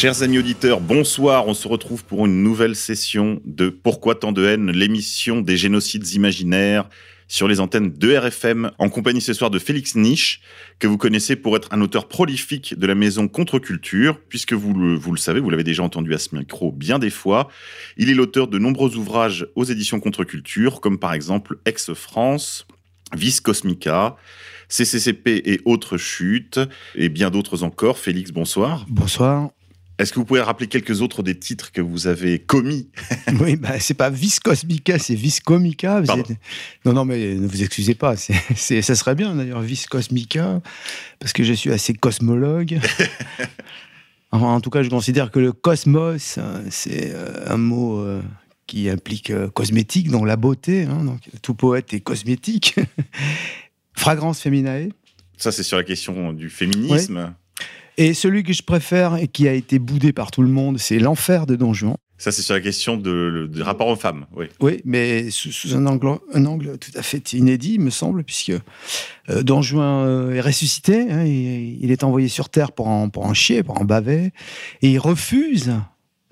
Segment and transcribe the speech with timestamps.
[0.00, 1.46] Chers amis auditeurs, bonsoir.
[1.46, 6.14] On se retrouve pour une nouvelle session de Pourquoi tant de haine, l'émission des génocides
[6.14, 6.88] imaginaires
[7.28, 10.40] sur les antennes de RFM, en compagnie ce soir de Félix Niche,
[10.78, 14.94] que vous connaissez pour être un auteur prolifique de la maison Contre-Culture, puisque vous le,
[14.94, 17.48] vous le savez, vous l'avez déjà entendu à ce micro bien des fois.
[17.98, 22.66] Il est l'auteur de nombreux ouvrages aux éditions Contre-Culture, comme par exemple Ex-France,
[23.14, 24.16] Vis Cosmica,
[24.70, 26.58] CCCP et autres chutes,
[26.94, 27.98] et bien d'autres encore.
[27.98, 28.86] Félix, bonsoir.
[28.88, 29.50] Bonsoir.
[30.00, 32.88] Est-ce que vous pouvez rappeler quelques autres des titres que vous avez commis?
[33.40, 36.00] Oui, bah, c'est pas Vis Cosmica, c'est Vis Comica.
[36.84, 38.16] Non, non, mais ne vous excusez pas.
[38.16, 40.60] c'est c'est- ça serait bien d'ailleurs, Vis Cosmica,
[41.18, 42.80] parce que je suis assez cosmologue.
[44.32, 48.22] Enfin, en tout cas, je considère que le cosmos, euh, c'est euh, un mot euh,
[48.68, 50.84] qui implique euh, cosmétique, donc la beauté.
[50.84, 52.76] hein, donc, tout poète est cosmétique.
[53.92, 54.90] Fragrance féminae.
[55.36, 57.34] Ça, c'est sur la question du féminisme.
[57.96, 60.98] Et celui que je préfère et qui a été boudé par tout le monde, c'est
[60.98, 61.96] L'Enfer de Don Juan.
[62.18, 64.26] Ça, c'est sur la question de, du rapport aux femmes.
[64.36, 64.46] Oui.
[64.60, 68.52] Oui, mais sous, sous un, angle, un angle tout à fait inédit, me semble, puisque
[69.30, 73.24] euh, Don Juan euh, est ressuscité, hein, il est envoyé sur Terre pour en, pour
[73.24, 74.32] en chier, pour en baver,
[74.82, 75.72] et il refuse.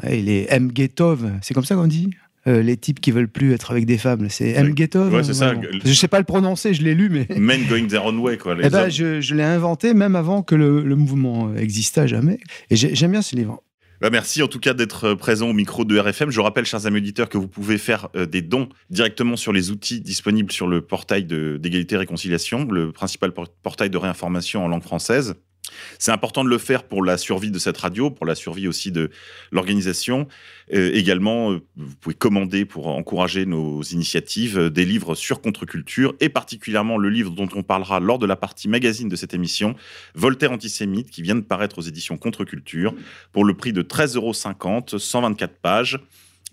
[0.02, 0.70] Ouais, Il est M.
[0.74, 2.10] Getov, c'est comme ça qu'on dit?
[2.46, 4.72] Euh, les types qui veulent plus être avec des femmes, c'est M.
[4.76, 5.52] Getov Ouais, ça.
[5.84, 8.54] Je sais pas le prononcer, je l'ai lu, mais Men going their own way, quoi.
[8.54, 8.90] Les eh ben, hommes.
[8.90, 12.38] je, je l'ai inventé même avant que le, le mouvement existât jamais.
[12.70, 13.62] Et j'ai- j'aime bien ce livre.
[14.00, 16.30] Bah, merci en tout cas d'être euh, présent au micro de RFM.
[16.30, 19.72] Je rappelle, chers amis auditeurs, que vous pouvez faire euh, des dons directement sur les
[19.72, 24.64] outils disponibles sur le portail de- d'égalité et réconciliation, le principal por- portail de réinformation
[24.64, 25.34] en langue française.
[25.98, 28.92] C'est important de le faire pour la survie de cette radio, pour la survie aussi
[28.92, 29.10] de
[29.52, 30.28] l'organisation.
[30.74, 36.14] Euh, également, euh, vous pouvez commander pour encourager nos initiatives euh, des livres sur contre-culture
[36.20, 39.74] et particulièrement le livre dont on parlera lors de la partie magazine de cette émission,
[40.14, 42.94] Voltaire antisémite, qui vient de paraître aux éditions Contre-culture
[43.32, 45.98] pour le prix de 13,50 euros, 124 pages.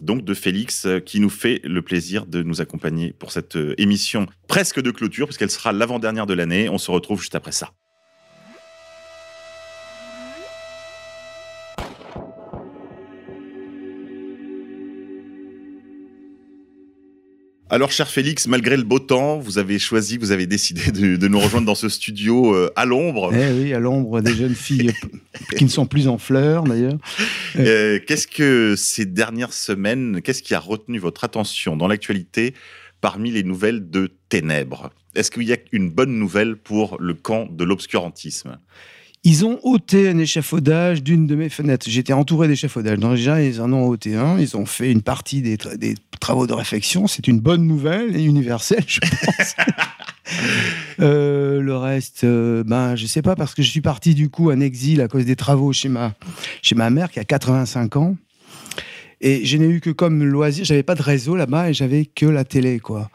[0.01, 4.81] Donc de Félix, qui nous fait le plaisir de nous accompagner pour cette émission presque
[4.81, 6.67] de clôture, puisqu'elle sera l'avant-dernière de l'année.
[6.67, 7.71] On se retrouve juste après ça.
[17.75, 21.27] Alors, cher Félix, malgré le beau temps, vous avez choisi, vous avez décidé de, de
[21.27, 23.33] nous rejoindre dans ce studio euh, à l'ombre.
[23.33, 24.93] Eh oui, à l'ombre des jeunes filles
[25.57, 26.97] qui ne sont plus en fleurs d'ailleurs.
[27.57, 32.53] Euh, qu'est-ce que ces dernières semaines, qu'est-ce qui a retenu votre attention dans l'actualité
[33.01, 34.91] parmi les nouvelles de Ténèbres?
[35.13, 38.57] Est-ce qu'il y a une bonne nouvelle pour le camp de l'obscurantisme?
[39.27, 41.87] Ils ont ôté un échafaudage d'une de mes fenêtres.
[41.89, 42.99] J'étais entouré d'échafaudages.
[42.99, 44.37] Donc déjà, ils en ont ôté un.
[44.39, 47.07] Ils ont fait une partie des, tra- des travaux de réfection.
[47.07, 49.55] C'est une bonne nouvelle et universelle, je pense.
[51.01, 54.49] Euh, le reste, euh, ben, je sais pas, parce que je suis parti du coup
[54.49, 56.13] en exil à cause des travaux chez ma,
[56.63, 58.15] chez ma mère qui a 85 ans.
[59.21, 62.25] Et je n'ai eu que comme loisir, j'avais pas de réseau là-bas et j'avais que
[62.25, 63.11] la télé, quoi.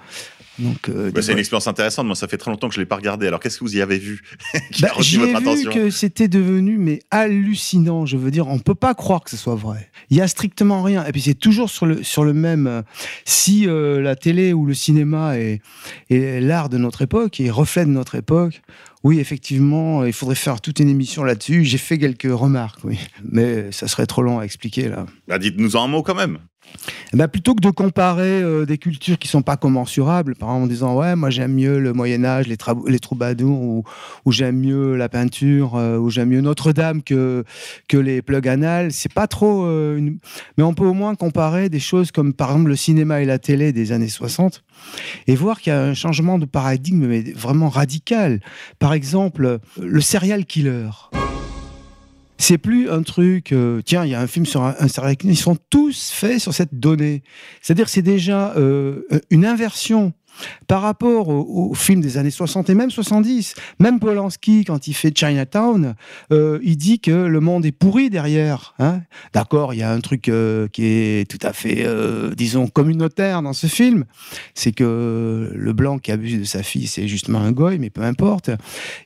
[0.60, 2.06] Donc, euh, Bah, C'est une expérience intéressante.
[2.06, 3.26] Moi, ça fait très longtemps que je ne l'ai pas regardé.
[3.26, 4.22] Alors, qu'est-ce que vous y avez vu
[4.72, 8.06] qui a Bah, retenu J'ai votre vu attention que c'était devenu mais hallucinant.
[8.06, 9.90] Je veux dire, on peut pas croire que ce soit vrai.
[10.10, 11.04] Il y a strictement rien.
[11.06, 12.66] Et puis c'est toujours sur le sur le même.
[12.66, 12.82] euh,
[13.24, 15.60] si euh, la télé ou le cinéma est,
[16.10, 18.62] est l'art de notre époque et reflète notre époque,
[19.02, 21.64] oui, effectivement, il faudrait faire toute une émission là-dessus.
[21.64, 25.06] J'ai fait quelques remarques, oui, mais ça serait trop long à expliquer là.
[25.26, 26.38] Bah, Dites-nous en un mot quand même.
[27.12, 30.66] Ben, plutôt que de comparer euh, des cultures qui sont pas commensurables, par exemple en
[30.66, 32.56] disant ouais moi j'aime mieux le Moyen Âge, les,
[32.98, 33.84] troubadours ou,
[34.32, 37.44] j'aime mieux la peinture euh, ou j'aime mieux Notre-Dame que
[37.88, 39.64] que les plugs anales, c'est pas trop.
[39.64, 40.00] euh,
[40.56, 43.38] Mais on peut au moins comparer des choses comme par exemple le cinéma et la
[43.38, 44.62] télé des années 60
[45.26, 48.40] et voir qu'il y a un changement de paradigme mais vraiment radical.
[48.78, 50.90] Par exemple le serial killer.
[52.40, 54.74] C'est plus un truc, euh, tiens, il y a un film sur un,
[55.24, 57.22] ils sont tous faits sur cette donnée.
[57.60, 60.14] C'est-à-dire que c'est déjà euh, une inversion
[60.66, 63.54] par rapport aux au films des années 60 et même 70.
[63.78, 65.94] Même Polanski, quand il fait Chinatown,
[66.32, 68.74] euh, il dit que le monde est pourri derrière.
[68.78, 69.02] Hein.
[69.34, 70.22] D'accord, il y a un truc
[70.72, 71.86] qui est tout à fait,
[72.34, 74.06] disons, communautaire dans ce film.
[74.54, 78.02] C'est que le blanc qui abuse de sa fille, c'est justement un goy, mais peu
[78.02, 78.50] importe.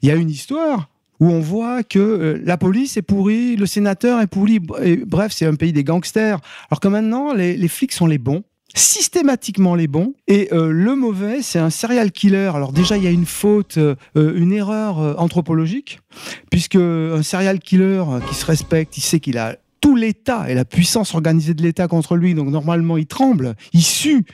[0.02, 0.88] Il y a une histoire
[1.20, 5.54] où on voit que la police est pourrie, le sénateur est pourri, bref, c'est un
[5.54, 6.40] pays des gangsters.
[6.70, 8.42] Alors que maintenant, les, flics sont les bons
[8.76, 13.06] systématiquement les bons et euh, le mauvais c'est un serial killer alors déjà il y
[13.06, 16.00] a une faute euh, une erreur euh, anthropologique
[16.50, 20.64] puisque un serial killer qui se respecte il sait qu'il a tout l'état et la
[20.64, 24.24] puissance organisée de l'état contre lui donc normalement il tremble il sue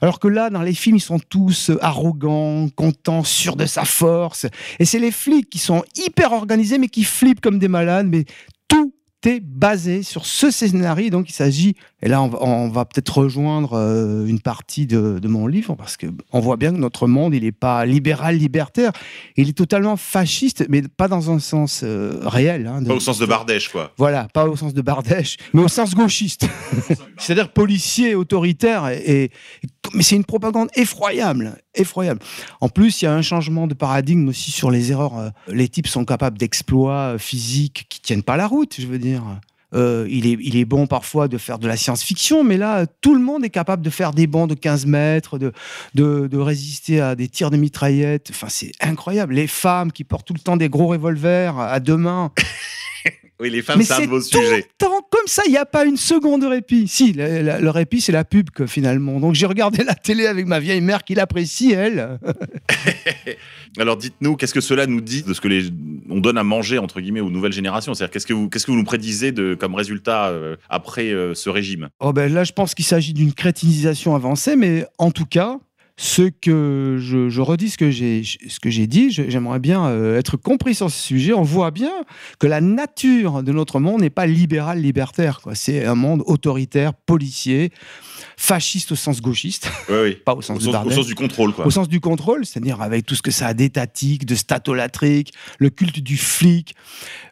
[0.00, 4.46] alors que là, dans les films, ils sont tous arrogants, contents, sûrs de sa force.
[4.78, 8.06] Et c'est les flics qui sont hyper organisés, mais qui flippent comme des malades.
[8.08, 8.24] Mais
[8.68, 8.92] tout
[9.40, 11.10] basé sur ce scénario.
[11.10, 15.74] Donc, il s'agit, et là, on va, peut-être rejoindre euh, une partie de, mon livre,
[15.74, 18.92] parce que on voit bien que notre monde, il n'est pas libéral, libertaire.
[19.36, 22.66] Il est totalement fasciste, mais pas dans un sens euh, réel.
[22.66, 23.92] Hein, pas au sens de Bardèche, quoi.
[23.96, 26.46] Voilà, pas au sens de Bardèche, mais au sens gauchiste.
[27.18, 29.30] C'est-à-dire policier, autoritaire, et,
[29.94, 32.20] mais c'est une propagande effroyable, effroyable.
[32.60, 35.18] En plus, il y a un changement de paradigme aussi sur les erreurs.
[35.18, 39.13] Euh, les types sont capables d'exploits physiques qui tiennent pas la route, je veux dire.
[39.74, 43.44] Euh, il, est, bon parfois de faire de la science-fiction, mais là, tout le monde
[43.44, 47.56] est capable de faire des bonds de 15 mètres, de, résister à des tirs de
[47.56, 48.28] mitraillettes.
[48.30, 49.34] Enfin, c'est incroyable.
[49.34, 52.30] Les femmes qui portent tout le temps des gros revolvers à deux mains.
[53.44, 54.30] Oui, les femmes, c'est un sujets.
[54.30, 56.88] Tout le temps comme ça, il n'y a pas une seconde de répit.
[56.88, 59.20] Si, le, répit, c'est la pub, que, finalement.
[59.20, 62.18] Donc, j'ai regardé la télé avec ma vieille mère qui l'apprécie, elle.
[63.78, 65.64] Alors, dites-nous, qu'est-ce que cela nous dit de ce que les,
[66.08, 67.92] on donne à manger, entre guillemets, aux nouvelles générations?
[67.92, 71.34] C'est-à-dire, qu'est-ce que vous, qu'est-ce que vous nous prédisez de, comme résultat euh, après euh,
[71.34, 71.90] ce régime?
[72.00, 75.58] Oh ben Là, je pense qu'il s'agit d'une crétinisation avancée, mais en tout cas,
[75.96, 80.36] ce que je, redis ce que j'ai ce que j'ai dit, j'aimerais bien euh, être
[80.36, 81.32] compris sur ce sujet.
[81.32, 81.92] On voit bien
[82.40, 85.40] que la nature de notre monde n'est pas libéral libertaire.
[85.54, 87.70] C'est un monde autoritaire, policier,
[88.36, 89.70] fasciste au sens gauchiste,
[90.24, 91.52] pas au sens, du contrôle.
[91.64, 95.70] Au sens du contrôle, c'est-à-dire avec tout ce que ça a d'étatique, de statolatrique, le
[95.70, 96.74] culte du flic,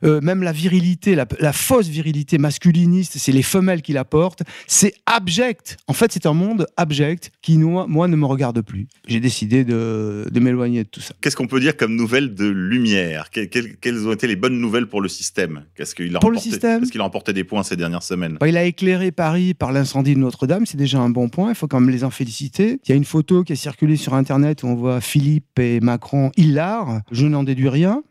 [0.04, 4.42] euh, même la virilité, la, fausse virilité masculiniste, c'est les femelles qui la portent.
[4.68, 5.76] C'est abject.
[5.88, 8.86] En fait, c'est un monde abject qui, moi, moi ne me regarde plus.
[9.06, 11.14] J'ai décidé de, m'éloigner de tout ça.
[11.20, 13.30] Qu'est-ce qu'on peut dire comme nouvelle de lumière?
[13.30, 15.64] Quelles, ont été les bonnes nouvelles pour le système?
[15.74, 18.36] Qu'est-ce qu'il a, pour qu'il a remporté des points ces dernières semaines?
[18.40, 20.66] Bah, Il a éclairé Paris par l'incendie de Notre-Dame.
[20.66, 21.50] C'est déjà un bon point.
[21.50, 22.80] Il faut quand même les en féliciter.
[22.84, 25.80] Il y a une photo qui a circulé sur Internet où on voit Philippe et
[25.80, 27.00] Macron hilar.
[27.10, 28.02] Je n'en déduis rien.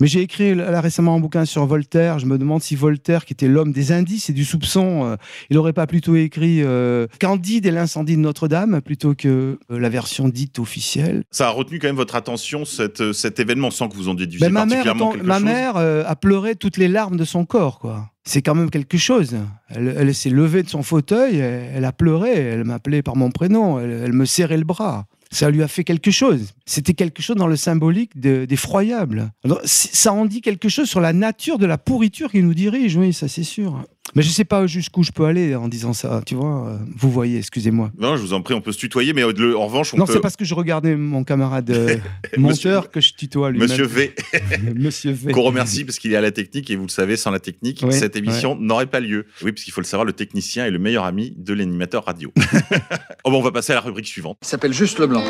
[0.00, 2.18] Mais j'ai écrit là, récemment un bouquin sur Voltaire.
[2.18, 5.16] Je me demande si Voltaire, qui était l'homme des indices et du soupçon, euh,
[5.50, 9.88] il n'aurait pas plutôt écrit euh, Candide et l'incendie de Notre-Dame plutôt que euh, la
[9.88, 11.24] version dite officielle.
[11.30, 14.46] Ça a retenu quand même votre attention, cet, cet événement, sans que vous en déduisiez
[14.46, 17.24] ben, ma particulièrement mère, quelque ma chose Ma mère a pleuré toutes les larmes de
[17.24, 18.10] son corps, quoi.
[18.24, 19.34] C'est quand même quelque chose.
[19.70, 24.12] Elle, s'est levée de son fauteuil, elle, a pleuré, elle m'appelait par mon prénom, elle
[24.12, 26.54] me serrait le bras ça lui a fait quelque chose.
[26.66, 29.32] C'était quelque chose dans le symbolique d'effroyable.
[29.64, 33.12] ça en dit quelque chose sur la nature de la pourriture qui nous dirige, oui,
[33.12, 33.84] ça c'est sûr.
[34.14, 36.68] Mais je sais pas jusqu'où je peux aller en disant ça, tu vois.
[36.68, 37.92] Euh, vous voyez, excusez-moi.
[37.98, 40.14] Non, je vous en prie, on peut se tutoyer, mais en revanche, on non, peut...
[40.14, 41.96] c'est parce que je regardais mon camarade euh,
[42.36, 44.14] monteur que je tutoie lui Monsieur V.
[44.74, 45.32] Monsieur V.
[45.32, 47.84] Qu'on remercie parce qu'il est à la technique et vous le savez, sans la technique,
[47.90, 49.26] cette émission n'aurait pas lieu.
[49.42, 52.32] Oui, parce qu'il faut le savoir, le technicien est le meilleur ami de l'animateur radio.
[53.24, 54.38] oh, bon, on va passer à la rubrique suivante.
[54.42, 55.22] Il s'appelle juste Leblanc.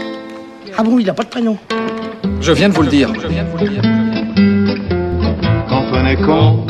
[0.76, 1.58] Ah bon, il n'a pas de prénom.
[2.40, 3.12] Je viens de vous le dire.
[3.20, 3.82] Je viens de vous le dire.
[5.68, 6.66] Quand on est con,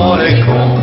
[0.00, 0.80] on est con.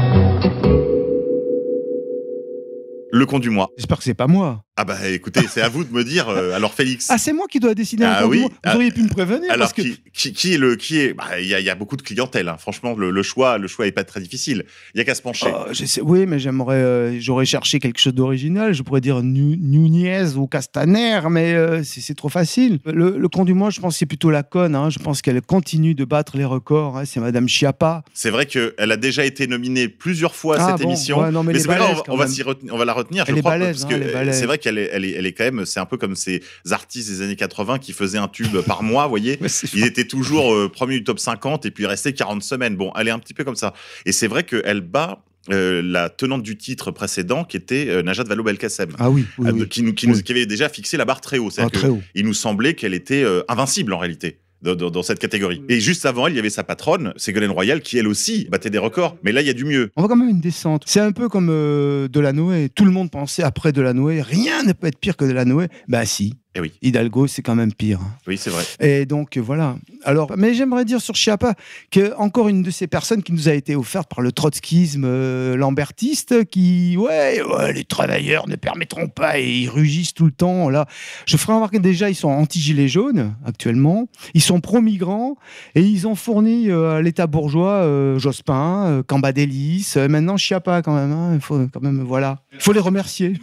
[3.11, 3.69] Le con du mois.
[3.77, 4.63] J'espère que c'est pas moi.
[4.79, 6.29] Ah bah écoutez, c'est à vous de me dire.
[6.29, 7.07] Euh, alors Félix.
[7.09, 8.05] Ah c'est moi qui dois décider.
[8.05, 8.41] Ah oui.
[8.41, 8.75] Vous ah.
[8.75, 9.51] auriez pu me prévenir.
[9.51, 9.81] Alors que...
[10.13, 12.47] qui, qui, est le qui est bah, il y, y, a beaucoup de clientèle.
[12.47, 12.57] Hein.
[12.59, 14.65] Franchement, le, choix le choix est pas très difficile.
[14.93, 15.47] Il y a qu'à se pencher.
[15.51, 15.71] Oh,
[16.03, 18.75] oui, mais j'aimerais euh, j'aurais cherché quelque chose d'original.
[18.75, 22.77] Je pourrais dire Nunez ou Castaner, mais euh, c'est trop facile.
[22.85, 24.75] Le, le con du mois, je pense c'est plutôt la conne.
[24.75, 24.91] Hein.
[24.91, 26.97] Je pense qu'elle continue de battre les records.
[26.97, 27.05] Hein.
[27.05, 28.03] C'est Madame Chiappa.
[28.13, 31.31] C'est vrai qu'elle a déjà été nominée plusieurs fois à ah cette émission.
[31.31, 32.27] non, mais, mais c'est vrai, on, va,
[32.69, 33.25] on va la retenir.
[33.27, 35.79] Elle je crois, parce que c'est vrai qu'elle est, elle est, elle est quand c'est
[35.79, 39.09] un peu comme ces artistes des années 80 qui faisaient un tube par mois, vous
[39.09, 39.39] voyez.
[39.73, 42.75] Ils étaient toujours euh, premier du top 50 et puis il restait 40 semaines.
[42.75, 43.73] Bon, elle est un petit peu comme ça.
[44.05, 48.23] Et c'est vrai qu'elle bat euh, la tenante du titre précédent qui était euh, Najat
[48.23, 48.89] Vallaud-Belkacem.
[48.99, 49.25] Ah oui,
[49.69, 51.49] Qui, nous, qui, avait déjà fixé la barre très haut.
[51.57, 51.67] Ah,
[52.13, 54.39] il nous semblait qu'elle était invincible en réalité.
[54.61, 55.61] Dans, dans- dans cette catégorie.
[55.69, 58.69] Et juste avant elle, il y avait sa patronne, Ségolène Royal, qui elle aussi battait
[58.69, 59.17] des records.
[59.23, 59.91] Mais là, il y a du mieux.
[59.95, 60.83] On voit quand même une descente.
[60.85, 62.69] C'est un peu comme euh, Delanoë.
[62.69, 65.67] Tout le monde pensait après Delanoë, rien ne peut être pire que Delanoë.
[65.87, 66.33] Bah si.
[66.57, 66.73] Eh oui.
[66.81, 67.99] Hidalgo, c'est quand même pire.
[68.25, 68.63] Oui, c'est vrai.
[68.79, 69.75] Et donc euh, voilà.
[70.03, 71.53] Alors, mais j'aimerais dire sur Chiappa
[71.91, 75.55] que encore une de ces personnes qui nous a été offerte par le trotskisme euh,
[75.55, 80.69] lambertiste, qui ouais, ouais, les travailleurs ne permettront pas et ils rugissent tout le temps.
[80.69, 80.87] Là,
[81.27, 85.35] je ferai remarquer déjà ils sont anti-gilets jaunes actuellement, ils sont pro-migrants
[85.75, 91.11] et ils ont fourni euh, à l'État bourgeois euh, Jospin, Cambadélis, maintenant Chiappa quand même.
[91.11, 91.33] hein.
[91.35, 93.33] Il faut quand même voilà, il faut les remercier.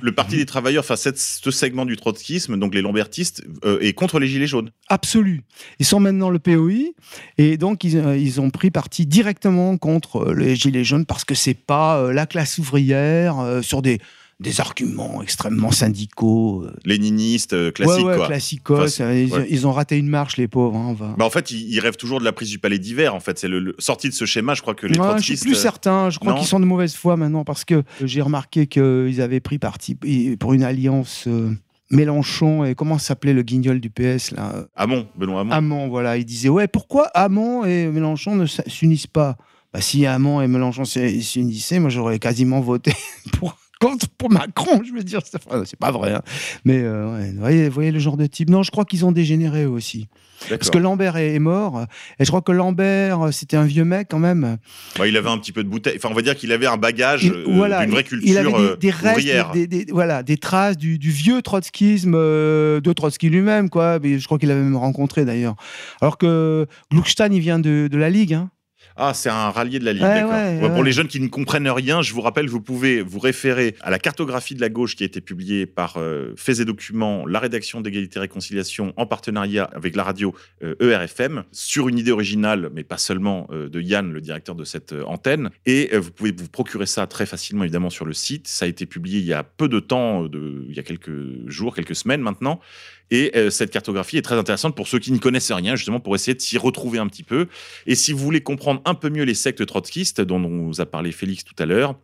[0.00, 4.18] Le Parti des travailleurs, enfin, ce segment du trotskisme, donc les lambertistes, euh, est contre
[4.18, 4.70] les gilets jaunes.
[4.88, 5.42] absolu.
[5.78, 6.92] Ils sont maintenant le POI
[7.38, 11.24] et donc ils, euh, ils ont pris parti directement contre euh, les gilets jaunes parce
[11.24, 13.98] que c'est pas euh, la classe ouvrière sur des
[14.38, 16.66] des arguments extrêmement syndicaux.
[16.84, 18.26] Léninistes, classiques, ouais, ouais, quoi.
[18.26, 18.78] classicos.
[18.78, 19.46] Enfin, c'est- ils, ouais.
[19.48, 20.76] ils ont raté une marche, les pauvres.
[20.76, 23.14] hein, va- Bah, en fait, ils, ils rêvent toujours de la prise du palais d'hiver.
[23.14, 24.52] En fait, c'est le, le- sorti de ce schéma.
[24.52, 25.42] Je crois que les Ouais, je trotskistes.
[25.42, 26.10] suis plus certain.
[26.10, 29.58] Je crois qu'ils sont de mauvaise foi maintenant parce que j'ai remarqué qu'ils avaient pris
[29.58, 29.96] parti
[30.38, 31.50] pour une alliance euh,
[31.90, 34.66] Mélenchon et comment s'appelait le guignol du PS là?
[34.74, 35.52] Hamon, Benoît Hamon.
[35.52, 36.16] Hamon, voilà.
[36.16, 39.36] Il disait, ouais, pourquoi Hamon et Mélenchon ne s'unissent pas?
[39.72, 42.92] Bah, Si Hamon et Mélenchon s'unissaient, moi, j'aurais quasiment voté
[43.38, 45.20] pour, contre, pour Macron, je veux dire.
[45.24, 46.12] C'est enfin, pas vrai.
[46.12, 46.22] hein.
[46.64, 48.50] Mais, euh, ouais, voyez, voyez le genre de type.
[48.50, 50.08] Non, je crois qu'ils ont dégénéré eux aussi.
[50.50, 51.86] Parce que Lambert est, est mort.
[52.18, 54.58] Et je crois que Lambert, euh, c'était un vieux mec quand même.
[54.98, 55.94] Bah, il avait un petit peu de bouteille.
[55.96, 58.36] Enfin, on va dire qu'il avait un bagage Il- euh, voilà, d'une vraie culture il
[58.36, 59.50] avait des, euh, des restes, ouvrière.
[59.52, 63.98] des, des- voilà, des traces du, du vieux trotskisme euh, de Trotsky lui-même, quoi.
[63.98, 65.56] Mais je crois qu'il l'avait même rencontré d'ailleurs.
[66.02, 68.50] Alors que Gluckstein, il vient de, de la Ligue, hein.
[68.96, 70.30] Ah, c'est un rallié de la Ligue, Ouais, d'accord.
[70.32, 73.18] ouais, Ouais, Pour les jeunes qui ne comprennent rien, je vous rappelle, vous pouvez vous
[73.18, 76.64] référer à la cartographie de la gauche qui a été publiée par euh, Faits et
[76.64, 81.98] Documents, la rédaction d'égalité et réconciliation en partenariat avec la radio euh, ERFM, sur une
[81.98, 85.50] idée originale, mais pas seulement euh, de Yann, le directeur de cette euh, antenne.
[85.66, 88.48] Et vous pouvez vous procurer ça très facilement, évidemment, sur le site.
[88.48, 91.10] Ça a été publié il y a peu de temps, de, il y a quelques
[91.46, 92.60] jours, quelques semaines maintenant.
[93.10, 96.14] Et euh, cette cartographie est très intéressante pour ceux qui n'y connaissent rien, justement pour
[96.14, 97.46] essayer de s'y retrouver un petit peu.
[97.86, 101.12] Et si vous voulez comprendre un peu mieux les sectes trotskistes dont nous a parlé
[101.12, 101.96] Félix tout à l'heure,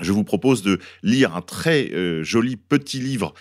[0.00, 3.32] je vous propose de lire un très euh, joli petit livre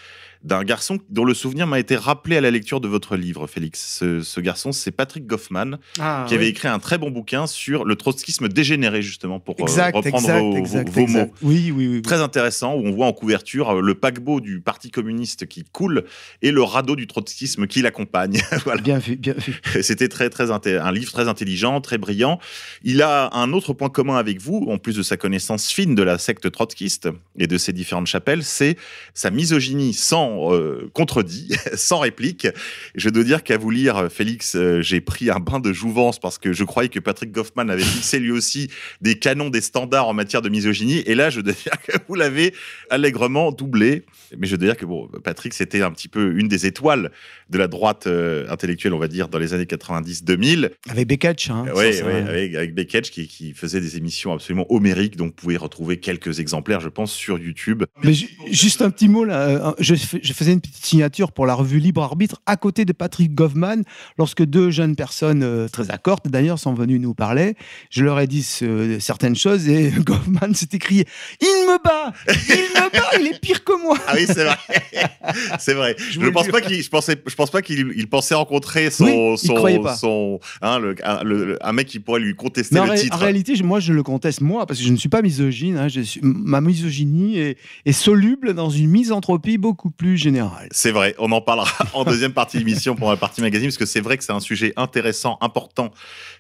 [0.44, 3.98] d'un garçon dont le souvenir m'a été rappelé à la lecture de votre livre, Félix.
[4.00, 7.86] Ce, ce garçon, c'est Patrick Goffman, Ah, qui avait écrit un très bon bouquin sur
[7.86, 11.28] le trotskisme dégénéré, justement, pour euh, reprendre exact, vos, vos- exact, vos exact.
[11.28, 11.34] mots.
[11.42, 11.88] Oui, oui, oui.
[11.96, 12.02] oui.
[12.02, 16.04] Très intéressant, où on voit en couverture euh, le paquebot du Parti communiste qui coule
[16.42, 18.42] et le radeau du trotskisme qui l'accompagne.
[18.66, 18.82] voilà.
[18.82, 19.62] Bien vu, bien vu.
[19.82, 22.40] C'était très, très un livre très intelligent, très brillant.
[22.84, 26.04] Il a un autre point commun avec vous, en plus de sa connaissance fine de
[26.04, 28.78] la secte trotskiste et de ses différentes chapelles, c'est
[29.14, 32.48] sa misogynie sans euh, contredit, sans réplique.
[32.96, 36.38] Je dois dire qu'à vous lire, Félix, euh, j'ai pris un bain de jouvence parce
[36.38, 38.70] que je croyais que Patrick Goffman avait fixé lui aussi
[39.02, 41.04] des canons, des standards en matière de misogynie.
[41.06, 42.54] Et là, je dois dire que vous l'avez
[42.90, 44.04] allègrement doublé.
[44.38, 47.12] Mais je dois dire que bon, Patrick, c'était un petit peu une des étoiles
[47.50, 50.72] de la droite euh, intellectuelle, on va dire, dans les années 90-2000.
[50.90, 51.66] Avec Beketch, hein.
[51.75, 55.16] Oui, avec, avec Beketch qui, qui faisait des émissions absolument homériques.
[55.18, 57.84] Donc, vous pouvez retrouver quelques exemplaires, je pense, sur YouTube.
[58.04, 59.48] Mais ju- juste un petit mot là.
[59.70, 62.94] euh, Je, je faisais une petite signature pour la revue Libre Arbitre à côté de
[62.94, 63.84] Patrick Goffman
[64.18, 67.56] lorsque deux jeunes personnes euh, très accordes d'ailleurs sont venues nous parler.
[67.89, 71.06] Je leur ai dit ce- certaines choses et Goffman s'est écrié
[71.42, 74.58] Il me bat Il me bat Il est pire que moi Ah oui, c'est vrai.
[75.60, 75.96] c'est vrai.
[76.12, 79.06] Je, ne pense pas qu'il, je pensais, je pense pas qu'il il pensait rencontrer son,
[79.06, 79.96] Oui, il son, pas.
[79.96, 83.15] son, hein, le, un, le- un mec qui pourrait lui contester Mais le titre.
[83.15, 85.77] en réalité, moi, je le conteste moi, parce que je ne suis pas misogyne.
[85.77, 90.67] hein, je suis- ma misogynie est, est soluble dans une misanthropie beaucoup plus générale.
[90.72, 93.86] C'est vrai, on en parlera en deuxième partie d'émission pour la partie magazine, parce que
[93.86, 95.91] c'est vrai que c'est un sujet intéressant, important,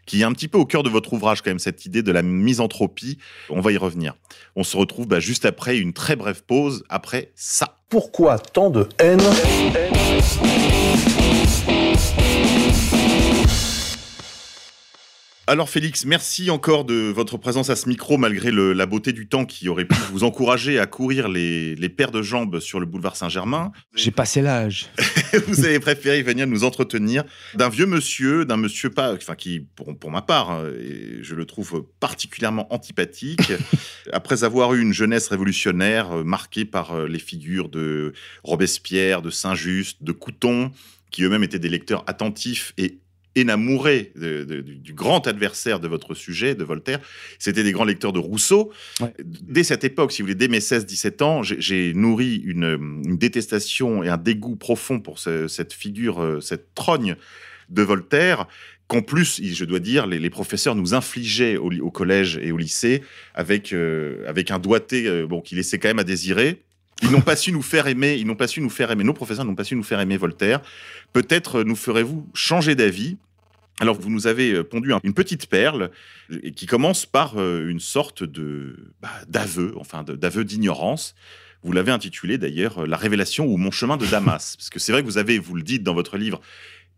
[0.05, 2.11] qui est un petit peu au cœur de votre ouvrage quand même, cette idée de
[2.11, 3.17] la misanthropie.
[3.49, 4.13] On va y revenir.
[4.55, 7.77] On se retrouve bah, juste après une très brève pause, après ça.
[7.89, 9.21] Pourquoi tant de haine?
[15.45, 19.27] Alors Félix, merci encore de votre présence à ce micro, malgré le- la beauté du
[19.27, 22.85] temps qui aurait pu vous encourager à courir les, les paires de jambes sur le
[22.85, 23.73] boulevard Saint-Germain.
[23.93, 24.87] J'ai passé l'âge.
[25.47, 29.97] vous avez préféré venir nous entretenir d'un vieux monsieur, d'un monsieur pas, enfin qui, pour,
[29.99, 33.51] pour ma part, hein, et je le trouve particulièrement antipathique,
[34.13, 38.13] après avoir eu une jeunesse révolutionnaire euh, marquée par euh, les figures de
[38.45, 40.71] Robespierre, de Saint-Just, de Couton,
[41.11, 42.99] qui eux-mêmes étaient des lecteurs attentifs et
[43.35, 46.99] énamourés de- de- du, du grand adversaire de votre sujet, de Voltaire.
[47.39, 48.71] C'était des grands lecteurs de Rousseau.
[49.01, 49.13] Ouais.
[49.23, 54.03] Dès cette époque, si vous voulez, dès mes 16-17 ans, j'ai- nourri une, une détestation
[54.03, 57.15] et un dégoût profond pour ce- cette figure, euh, cette trogne
[57.69, 58.47] de Voltaire
[58.87, 62.57] qu'en plus, je dois dire, les, les professeurs nous infligeaient au, au, collège et au
[62.57, 63.01] lycée
[63.33, 66.61] avec, euh, avec un doigté euh, bon, qui laissait quand même à désirer.
[67.03, 69.13] Ils n'ont pas su nous faire aimer, ils n'ont pas su nous faire aimer, nos
[69.13, 70.61] professeurs n'ont pas su nous faire aimer Voltaire.
[71.11, 73.17] Peut-être nous ferez-vous changer d'avis
[73.79, 75.89] alors, vous nous avez euh, pondu une petite perle
[76.55, 81.15] qui commence par une sorte de bah, d'aveu, enfin d'aveu d'ignorance.
[81.63, 84.55] Vous l'avez intitulé d'ailleurs La révélation ou mon chemin de Damas.
[84.57, 86.39] Parce que c'est vrai que vous avez, vous le dites dans votre livre,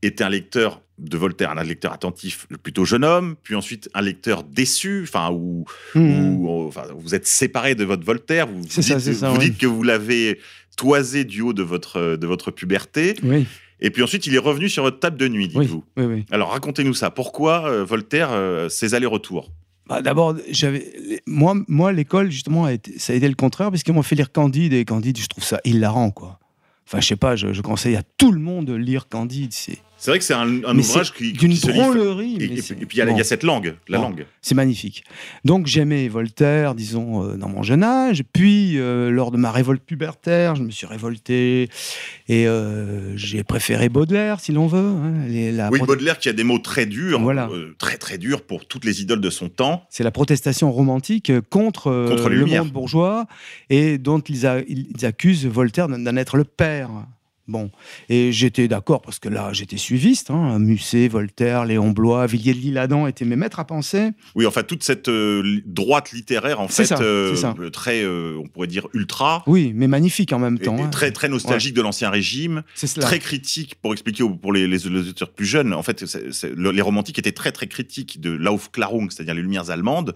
[0.08, 4.02] été un lecteur de Voltaire, un lecteur attentif, le plutôt jeune homme, puis ensuite un
[4.02, 6.48] lecteur déçu, enfin, où, Mmh.
[6.48, 9.50] enfin, vous êtes séparé de votre Voltaire, vous, dites, c'est ça, vous oui.
[9.50, 10.40] dites que vous l'avez
[10.78, 13.46] toisé du haut de votre, de votre puberté, Oui,
[13.82, 15.84] et puis ensuite il est revenu sur votre table de nuit, dites-vous.
[15.98, 16.26] oui, oui.
[16.32, 19.52] Alors racontez-nous ça, pourquoi euh, Voltaire, euh, ces allers-retours?
[19.88, 23.84] Bah, D'abord, j'avais moi, moi l'école justement a été- ça a été le contraire parce
[23.84, 26.40] qu'ils m'ont fait lire Candide et Candide, je trouve ça hilarant quoi.
[26.88, 29.52] Enfin, je sais pas, je, je conseille à tout le monde de lire Candide.
[29.54, 32.38] C'est C'est vrai que c'est un, un ouvrage qui, d'une drôlerie.
[32.40, 34.04] Et, et- et puis il y, a- y cette langue, la Bon.
[34.04, 34.26] langue.
[34.44, 35.04] c'est magnifique.
[35.46, 38.22] Donc j'aimais Voltaire, disons, euh, dans mon jeune âge.
[38.32, 41.70] Puis, euh, lors de ma révolte pubertaire, je me suis révolté
[42.28, 44.78] et euh, j'ai préféré Baudelaire, si l'on veut.
[44.78, 45.26] hein.
[45.28, 47.50] Les- la Oui, Baudelaire qui a des mots très durs, Voilà.
[47.80, 49.88] très très durs pour toutes les idoles de son temps.
[49.90, 53.26] C'est la protestation romantique contre, Contre le monde bourgeois
[53.72, 56.90] et dont ils, a- ils accusent Voltaire d'en être le père.
[57.48, 57.70] Bon,
[58.10, 60.32] et j'étais d'accord parce que là, j'étais suiviste.
[60.32, 60.58] Hein.
[60.58, 64.10] Musset, Voltaire, Léon Blois, Villiers de l'Isle-Adam étaient mes maîtres à penser.
[64.34, 68.68] Oui, enfin toute cette euh, droite littéraire en fait, ça, euh, euh, très, on pourrait
[68.68, 70.78] dire ultra, Oui, mais magnifique en même temps.
[70.78, 70.90] et hein.
[70.90, 73.06] très très nostalgique de l'ancien régime, C'est cela.
[73.06, 75.74] très critique pour expliquer pour les, les, les auditeurs plus jeunes.
[75.74, 76.04] En fait,
[76.58, 80.16] les romantiques étaient très très critiques de l'Aufklärung, c'est-à-dire les lumières allemandes,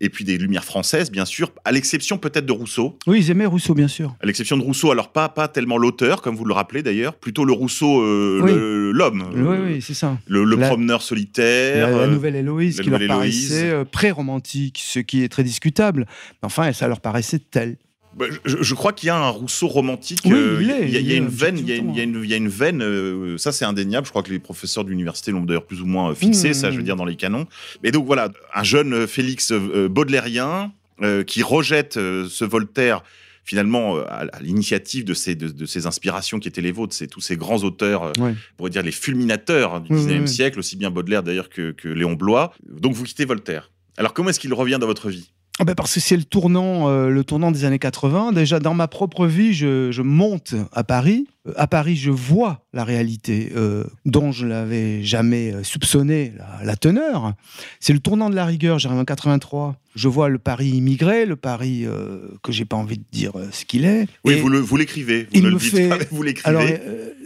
[0.00, 2.98] et puis des lumières françaises, bien sûr, à l'exception peut-être de Rousseau.
[3.06, 4.14] Oui, ils aimaient Rousseau, bien sûr.
[4.22, 7.44] À l'exception de Rousseau, alors pas pas tellement l'auteur, comme vous le rappelez d'ailleurs, plutôt
[7.44, 8.92] le Rousseau, euh, Oui.
[8.96, 10.16] l'homme, oui, oui, c'est ça.
[10.26, 11.88] le, le La- promeneur solitaire.
[11.90, 13.48] La, la euh, nouvelle Héloïse la qui leur Héloïse.
[13.50, 16.06] paraissait euh, pré-romantique, ce qui est très discutable.
[16.42, 17.76] Enfin, ça leur paraissait tel.
[18.16, 20.20] Bah, je, je crois qu'il y a un Rousseau romantique.
[20.24, 21.68] Oui, euh, il est, il y a, il y a il est, une veine, il
[21.68, 21.92] y a une, temps.
[22.22, 22.82] il y a une- veine.
[22.82, 24.06] euh, ça, c'est indéniable.
[24.06, 26.50] Je crois que les professeurs d'université l'ont d'ailleurs plus ou moins euh, fixé.
[26.50, 26.54] Mmh.
[26.54, 27.46] Ça, je veux dire dans les canons.
[27.84, 33.02] Mais donc voilà, un jeune Félix baudelairien euh, qui rejette ce Voltaire.
[33.42, 37.20] Finalement, à, l'initiative de ces, de, de ces inspirations qui étaient les vôtres, c'est tous
[37.22, 38.32] ces grands auteurs, Ouais.
[38.32, 40.28] on pourrait dire les fulminateurs du Oui, 19e oui, oui.
[40.28, 42.52] siècle, aussi bien Baudelaire d'ailleurs que, que Léon Blois.
[42.68, 43.70] Donc vous quittez Voltaire.
[43.96, 45.32] Alors comment est-ce qu'il revient dans votre vie?
[45.64, 48.32] Ben parce que c'est le tournant, euh, le tournant des années 80.
[48.32, 51.26] Déjà, dans ma propre vie, je, je monte à Paris.
[51.48, 56.76] Euh, À Paris, je vois la réalité euh, dont je n'avais jamais soupçonné la, la
[56.76, 57.34] teneur.
[57.80, 58.78] C'est le tournant de la rigueur.
[58.78, 59.76] J'arrive en 83.
[59.96, 63.64] Je vois le Paris immigré, le Paris euh, que j'ai pas envie de dire ce
[63.64, 64.06] qu'il est.
[64.24, 65.22] Oui, Et- vous le- vous l'écrivez.
[65.24, 66.48] Vous il ne me le dites fait- pas, mais vous l'écrivez.
[66.48, 66.62] Alors,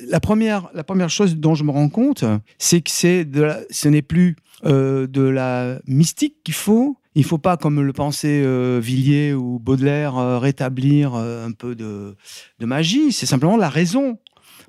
[0.08, 2.24] la, première, la première chose dont je me rends compte,
[2.58, 6.96] c'est que c'est de la- ce n'est plus de la mystique qu'il faut.
[7.14, 11.52] Il ne faut pas, comme le pensait euh, Villiers ou Baudelaire, euh, rétablir euh, un
[11.52, 12.16] peu de,
[12.58, 13.12] de magie.
[13.12, 14.18] C'est simplement la raison.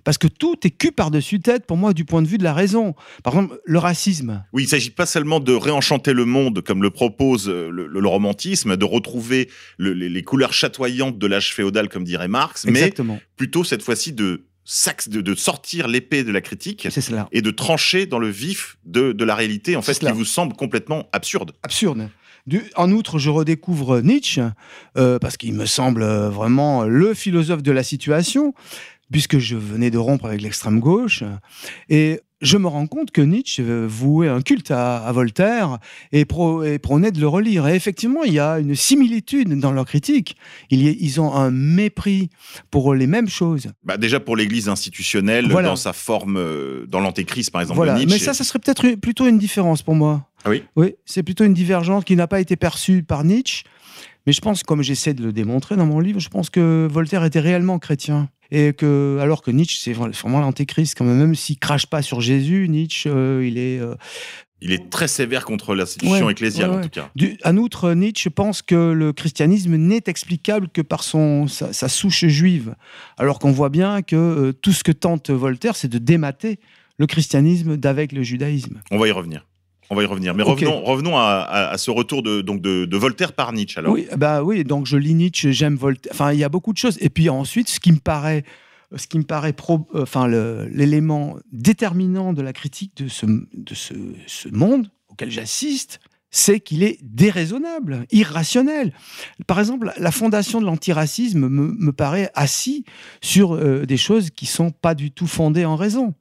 [0.03, 2.53] Parce que tout est cul par-dessus tête, pour moi, du point de vue de la
[2.53, 2.93] raison.
[3.23, 4.43] Par exemple, le racisme.
[4.53, 7.87] Oui, il ne s'agit pas seulement de réenchanter le monde comme le propose le, le-
[7.87, 12.65] le romantisme, de retrouver le- les, les couleurs chatoyantes de l'âge féodal, comme dirait Marx,
[12.65, 12.93] mais
[13.35, 17.27] plutôt cette fois-ci de, sax- de, de sortir l'épée de la critique cela.
[17.31, 20.55] et de trancher dans le vif de, de la réalité, en fait, qui vous semble
[20.55, 21.53] complètement absurde.
[21.63, 22.09] absurde.
[22.47, 24.41] Du- en outre, je redécouvre Nietzsche,
[24.97, 28.53] euh, parce qu'il me semble euh, vraiment le philosophe de la situation,
[29.11, 31.23] puisque je venais de rompre avec l'extrême gauche.
[31.89, 35.79] Et je me rends compte que Nietzsche euh, vouait un culte à, à Voltaire
[36.11, 37.67] et, pro- et prônait de le relire.
[37.67, 40.35] Et effectivement, il y a une similitude dans leur critique.
[40.69, 42.29] Ils ont un mépris
[42.69, 43.69] pour les mêmes choses.
[43.83, 45.69] Bah, déjà pour l'Église institutionnelle, Voilà.
[45.69, 46.39] dans sa forme,
[46.87, 47.93] dans l'Antéchrist, par exemple, Voilà.
[47.93, 48.13] de Nietzsche.
[48.13, 50.27] Mais ça, ça serait peut-être plutôt une différence pour moi.
[50.45, 53.63] Ah oui Oui, c'est plutôt une divergence qui n'a pas été perçue par Nietzsche.
[54.27, 57.23] Mais je pense, comme j'essaie de le démontrer dans mon livre, je pense que Voltaire
[57.25, 58.29] était réellement chrétien.
[58.51, 62.01] Et que, alors que Nietzsche, c'est vra- vraiment l'antéchrist, quand même, même s'il crache pas
[62.03, 63.79] sur Jésus, Nietzsche, euh, il est.
[63.79, 63.95] euh,
[64.61, 67.09] Il est très sévère contre l'institution Ouais, ecclésiale, ouais, en tout cas.
[67.15, 71.89] du- en outre, Nietzsche pense que le christianisme n'est explicable que par son, sa, sa
[71.89, 72.75] souche juive.
[73.17, 76.59] Alors qu'on voit bien que euh, tout ce que tente Voltaire, c'est de démater
[76.97, 78.81] le christianisme d'avec le judaïsme.
[78.91, 79.45] On va y revenir.
[79.89, 80.33] On va y revenir.
[80.33, 83.77] Mais revenons, revenons à, à- à ce retour de, donc de, de Voltaire par Nietzsche.
[83.79, 83.93] Alors.
[83.93, 86.11] Oui, bah oui, donc je lis Nietzsche, j'aime Voltaire.
[86.13, 86.97] Enfin, il y a beaucoup de choses.
[87.01, 88.43] Et puis ensuite, ce qui me paraît,
[88.95, 93.73] ce qui me paraît pro, euh, enfin, l'élément déterminant de la critique de ce, de
[93.75, 93.93] ce,
[94.27, 95.99] ce monde auquel j'assiste,
[96.31, 98.91] c'est qu'il est déraisonnable, irrationnel.
[99.47, 102.83] Par exemple, la fondation de l'antiracisme me, me paraît assis
[103.21, 106.13] sur euh, des choses qui sont pas du tout fondées en raison.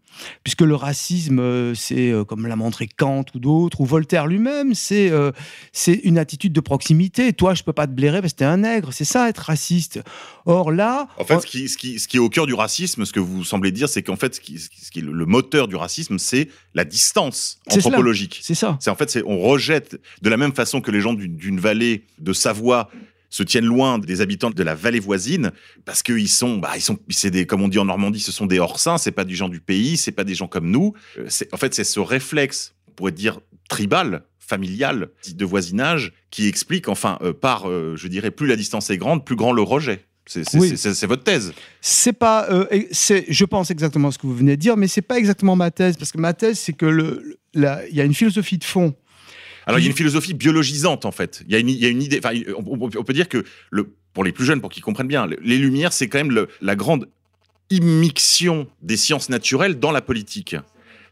[0.42, 4.74] Puisque le racisme, euh, c'est, euh, comme l'a montré Kant ou d'autres, ou Voltaire lui-même,
[4.74, 5.33] c'est euh,
[5.72, 7.33] c'est une attitude de proximité.
[7.33, 8.92] Toi, je peux pas te blairer parce que t'es un nègre.
[8.92, 10.00] C'est ça, être raciste.
[10.46, 11.09] Or là...
[11.18, 13.20] En fait, ce qui, ce, qui, ce qui est au cœur du racisme, ce que
[13.20, 16.18] vous semblez dire, c'est qu'en fait, ce qui, ce qui est le moteur du racisme,
[16.18, 18.40] c'est la distance anthropologique.
[18.42, 18.77] C'est ça.
[18.81, 22.05] C'est en fait, c'est on rejette de la même façon que les gens d'une vallée
[22.18, 22.90] de Savoie
[23.35, 25.51] se tiennent loin des habitants de la vallée voisine
[25.85, 28.47] parce qu'ils sont, bah, ils sont, c'est des, comme on dit en Normandie, ce sont
[28.47, 30.92] des hors-saints, c'est pas des gens du pays, c'est pas des gens comme nous.
[31.18, 36.47] Euh, C'est, en fait, c'est ce réflexe, on pourrait dire tribal, familial, de voisinage, qui
[36.47, 39.62] explique, enfin, euh, par, euh, je dirais, plus la distance est grande, plus grand le
[39.62, 40.05] rejet.
[40.27, 40.73] C'est, Oui.
[41.09, 41.53] votre thèse.
[41.81, 45.18] C'est pas, euh, je pense exactement ce que vous venez de dire, mais c'est pas
[45.18, 47.62] exactement ma thèse, parce que ma thèse, c'est que il
[47.97, 48.94] y a une philosophie de fond.
[49.66, 51.42] Alors, il y a une philosophie biologisante, en fait.
[51.46, 52.20] Il y a une, il y a une idée.
[52.22, 55.38] Enfin, on, peut dire que le, pour les plus jeunes, pour qu'ils comprennent bien, le-
[55.42, 57.09] les Lumières, c'est quand même le- la grande
[57.70, 60.57] immixtion des sciences naturelles dans la politique.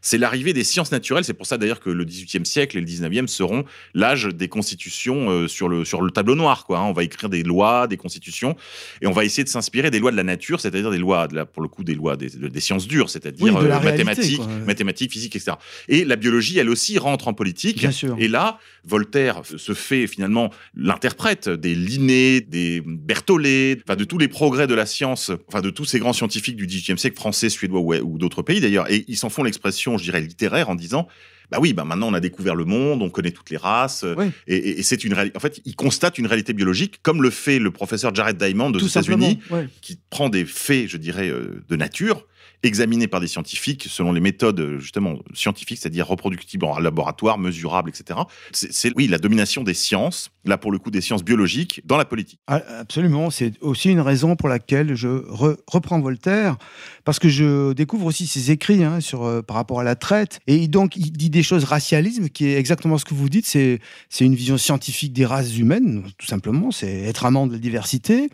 [0.05, 1.23] C'est l'arrivée des sciences naturelles.
[1.23, 3.63] C'est pour ça d'ailleurs que le XVIIIe siècle et le XIXe seront
[3.95, 6.65] l'âge des constitutions euh, sur, le, sur le tableau noir.
[6.65, 6.83] Quoi, hein.
[6.83, 8.55] On va écrire des lois, des constitutions,
[9.01, 11.35] et on va essayer de s'inspirer des lois de la nature, c'est-à-dire des lois, de
[11.35, 14.03] la- pour le coup, des lois des, des sciences dures, c'est-à-dire Oui, la euh, réalité,
[14.03, 15.53] mathématiques, mathématiques, physique, etc.
[15.87, 17.77] Et la biologie, elle aussi, rentre en politique.
[17.79, 18.15] Bien sûr.
[18.19, 24.27] Et là, Voltaire se fait finalement l'interprète des Linné, des Berthollet, enfin de tous les
[24.27, 27.79] progrès de la science, enfin de tous ces grands scientifiques du XVIIIe siècle, français, suédois
[27.79, 28.91] ou, ou d'autres pays d'ailleurs.
[28.91, 31.07] Et ils s'en font l'expression, je dirais, littéraire en disant.
[31.51, 34.25] Bah oui, bah maintenant on a découvert le monde, on connaît toutes les races, Oui.
[34.47, 35.37] et, et- et c'est une réalité.
[35.37, 38.79] En fait, il constate une réalité biologique, comme le fait le professeur Jared Diamond aux.
[38.79, 39.67] États-Unis, Ouais.
[39.81, 42.25] qui prend des faits, je dirais, euh, de nature,
[42.63, 47.89] examinés par des scientifiques selon les méthodes euh, justement scientifiques, c'est-à-dire reproductibles en laboratoire, mesurables,
[47.89, 48.21] etc.
[48.51, 52.05] C'est, oui, la domination des sciences, là pour le coup des sciences biologiques, dans la
[52.05, 52.39] politique.
[52.47, 56.57] Ah, Absolument, c'est aussi une raison pour laquelle je re- reprends Voltaire,
[57.05, 60.39] parce que je découvre aussi ses écrits hein, sur, euh, par rapport à la traite,
[60.47, 63.79] et donc il dit des choses racialisme, qui est exactement ce que vous dites, c'est
[64.19, 68.29] une vision scientifique des races humaines, tout simplement, c'est être amant de la diversité.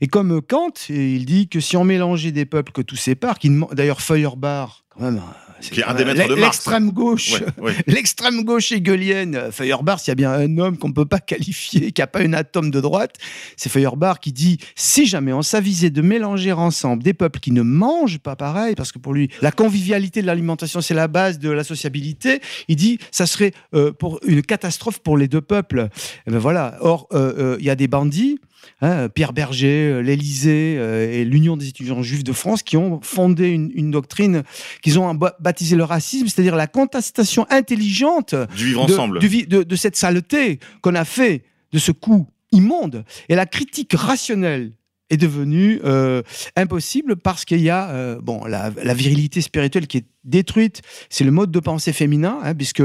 [0.00, 3.38] Et comme Kant, il dit que si on mélangeait des peuples que tout sépare,
[3.72, 5.20] d'ailleurs Feuerbach, quand même,
[5.60, 6.58] Qui est un quand des même maîtres de Marx.
[6.58, 7.40] L'extrême gauche.
[7.40, 7.74] Ouais, ouais.
[7.86, 11.18] L'extrême gauche hegelienne, euh, Feuerbach, s'il y a bien un homme qu'on ne peut pas
[11.20, 13.16] qualifier, qui n'a pas une atome de droite,
[13.56, 17.62] c'est Feuerbach qui dit si jamais on s'avisait de mélanger ensemble des peuples qui ne
[17.62, 21.50] mangent pas pareil, parce que pour lui, la convivialité de l'alimentation, c'est la base de
[21.50, 25.88] la sociabilité, il dit ça serait euh, pour une catastrophe pour les deux peuples.
[26.26, 26.76] Et ben voilà.
[26.80, 28.38] Or, euh, euh, il y a des bandits.
[28.80, 33.00] Hein, Pierre Berger, euh, l'Élysée euh, et l'Union des étudiants juifs de France qui ont
[33.02, 34.42] fondé une, une doctrine
[34.82, 39.18] qu'ils ont ba- baptisé le racisme, c'est-à-dire la contestation intelligente Du vivre de, ensemble.
[39.18, 41.42] du de- de cette saleté qu'on a fait
[41.72, 43.04] de ce coup immonde.
[43.28, 44.72] Et la critique rationnelle
[45.10, 46.22] est devenue euh,
[46.56, 50.82] impossible parce qu'il y a euh, bon la, virilité spirituelle qui est détruite.
[51.08, 52.82] C'est le mode de pensée féminin, hein, puisque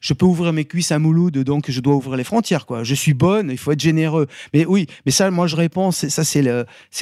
[0.00, 2.66] je peux ouvrir mes cuisses à Mouloud, donc je dois ouvrir les frontières.
[2.66, 2.84] Quoi.
[2.84, 4.26] Je suis bonne, il faut être généreux.
[4.52, 6.42] Mais oui, mais ça, moi je réponds, c'est- ça c'est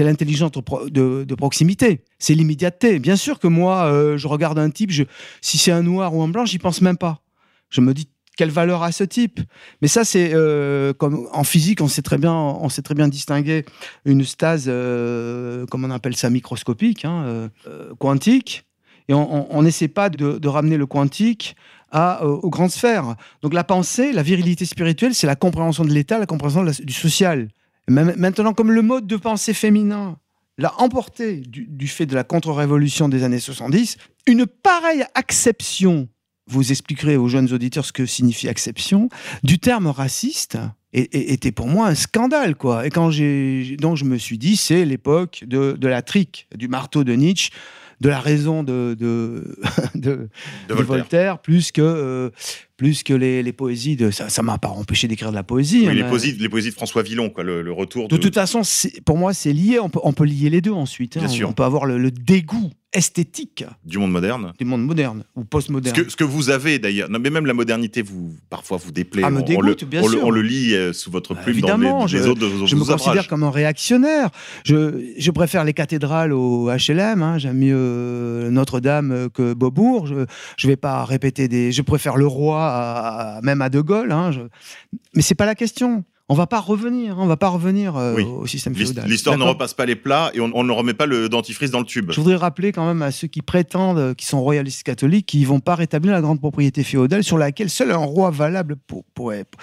[0.04, 2.98] l'intelligence de, pro- de- de proximité, c'est l'immédiateté.
[3.00, 4.92] Bien sûr que moi, euh, je regarde un type,
[5.40, 7.22] si c'est un noir ou un blanc, j'y pense même pas.
[7.70, 8.08] Je me dis
[8.40, 9.38] quelle valeur a ce type?
[9.82, 13.06] Mais ça, c'est euh, comme en physique, on sait très bien, on sait très bien
[13.06, 13.66] distinguer
[14.06, 18.64] une stase, euh, comme on appelle ça, microscopique, hein, euh, euh, quantique,
[19.10, 21.54] et on n'essaie pas de, ramener le quantique
[21.90, 23.14] à, aux grandes sphères.
[23.42, 27.48] Donc la pensée, la virilité spirituelle, c'est la compréhension de l'état, la compréhension du social.
[27.88, 30.16] Maintenant, comme le mode de pensée féminin
[30.56, 36.08] l'a emporté du, du fait de la contre-révolution des années 70, une pareille acception
[36.50, 39.08] vous expliquerez aux jeunes auditeurs ce que signifie acception,
[39.42, 40.58] du terme raciste
[40.92, 42.56] était pour moi un scandale.
[42.56, 42.86] quoi.
[42.86, 46.66] Et quand j'ai, donc je me suis dit, c'est l'époque de, de la trique, du
[46.68, 47.50] marteau de Nietzsche,
[48.00, 49.56] de la raison de, de,
[49.94, 50.28] de, de
[50.68, 50.86] de Voltaire.
[50.86, 52.30] Voltaire, plus que, euh,
[52.78, 54.10] plus que les, les poésies de...
[54.10, 55.80] Ça ça m'a pas empêché d'écrire de la poésie.
[55.82, 58.16] Oui, hein, les, mais- poésies, les poésies de François Villon, quoi, le, le retour de
[58.16, 58.20] de.
[58.22, 58.62] toute façon,
[59.04, 59.78] pour moi, c'est lié.
[59.78, 61.16] On peut, on peut lier les deux ensuite.
[61.18, 61.20] hein.
[61.20, 61.48] Bien On- sûr.
[61.50, 64.52] On peut avoir le, le dégoût esthétique du monde moderne.
[64.58, 65.96] du monde moderne ou Ce postmoderne.
[65.96, 69.22] que, ce que vous avez d'ailleurs, non mais même la modernité, vous parfois vous déplaît.
[69.24, 70.24] Ah, me on, dégoûte, bien on sûr.
[70.24, 72.76] on le lit euh, sous votre Bah, plume évidemment, dans les, les je- autres Je
[72.76, 74.30] me considère comme un réactionnaire.
[74.64, 77.22] Je, je préfère les cathédrales au HLM.
[77.22, 77.38] hein.
[77.38, 80.06] J'aime mieux Notre-Dame que Beaubourg.
[80.06, 80.26] Je ne
[80.66, 81.72] vais pas répéter des.
[81.72, 84.10] Je préfère le roi à- à- même à De Gaulle.
[84.12, 84.32] hein.
[84.32, 84.40] Je-
[85.14, 86.04] Mais c'est pas la question.
[86.32, 88.22] On va pas revenir, hein, on va pas revenir euh, Oui.
[88.24, 89.08] au système féodal.
[89.08, 91.80] L'histoire ne repasse pas les plats et on, on ne remet pas le dentifrice dans
[91.80, 92.12] le tube.
[92.12, 95.46] Je voudrais rappeler quand même à ceux qui prétendent, euh, qui sont royalistes catholiques, qu'ils
[95.46, 99.04] vont pas rétablir la grande propriété féodale sur laquelle seul un roi valable pour.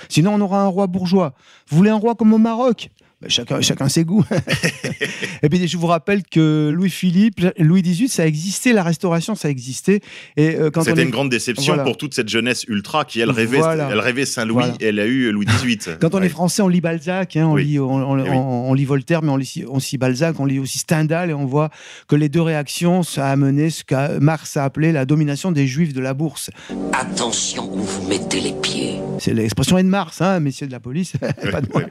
[0.10, 1.34] Sinon, on aura un roi bourgeois.
[1.70, 2.90] Vous voulez un roi comme au Maroc?
[3.20, 4.24] Ben, chacun, chacun ses goûts.
[5.42, 10.02] et puis, je vous rappelle que Louis-Philippe, Louis XVIII, ça existait, la Restauration, ça existait.
[10.36, 11.84] Et euh, quand on C'était est- une grande déception Voilà.
[11.84, 13.90] pour toute cette jeunesse ultra qui, elle, rêvait, Voilà.
[13.92, 14.74] elle rêvait Saint-Louis Voilà.
[14.80, 15.80] et elle a eu Louis XVIII.
[16.00, 16.28] Quand on Ouais.
[16.28, 17.66] est français, on lit Balzac, hein, on, Oui.
[17.66, 18.36] lit, on, on- Eh oui.
[18.36, 21.34] on- on lit Voltaire, mais on lit, on lit Balzac, on lit aussi Stendhal, et
[21.34, 21.72] on voit
[22.08, 25.66] que les deux réactions, ça a amené ce que Marx a appelé la domination des
[25.66, 26.52] Juifs de la bourse.
[26.94, 29.00] Attention où vous mettez les pieds.
[29.20, 31.14] C'est l'expression est de Mars, hein, messieurs de la police,
[31.52, 31.82] pas de moi.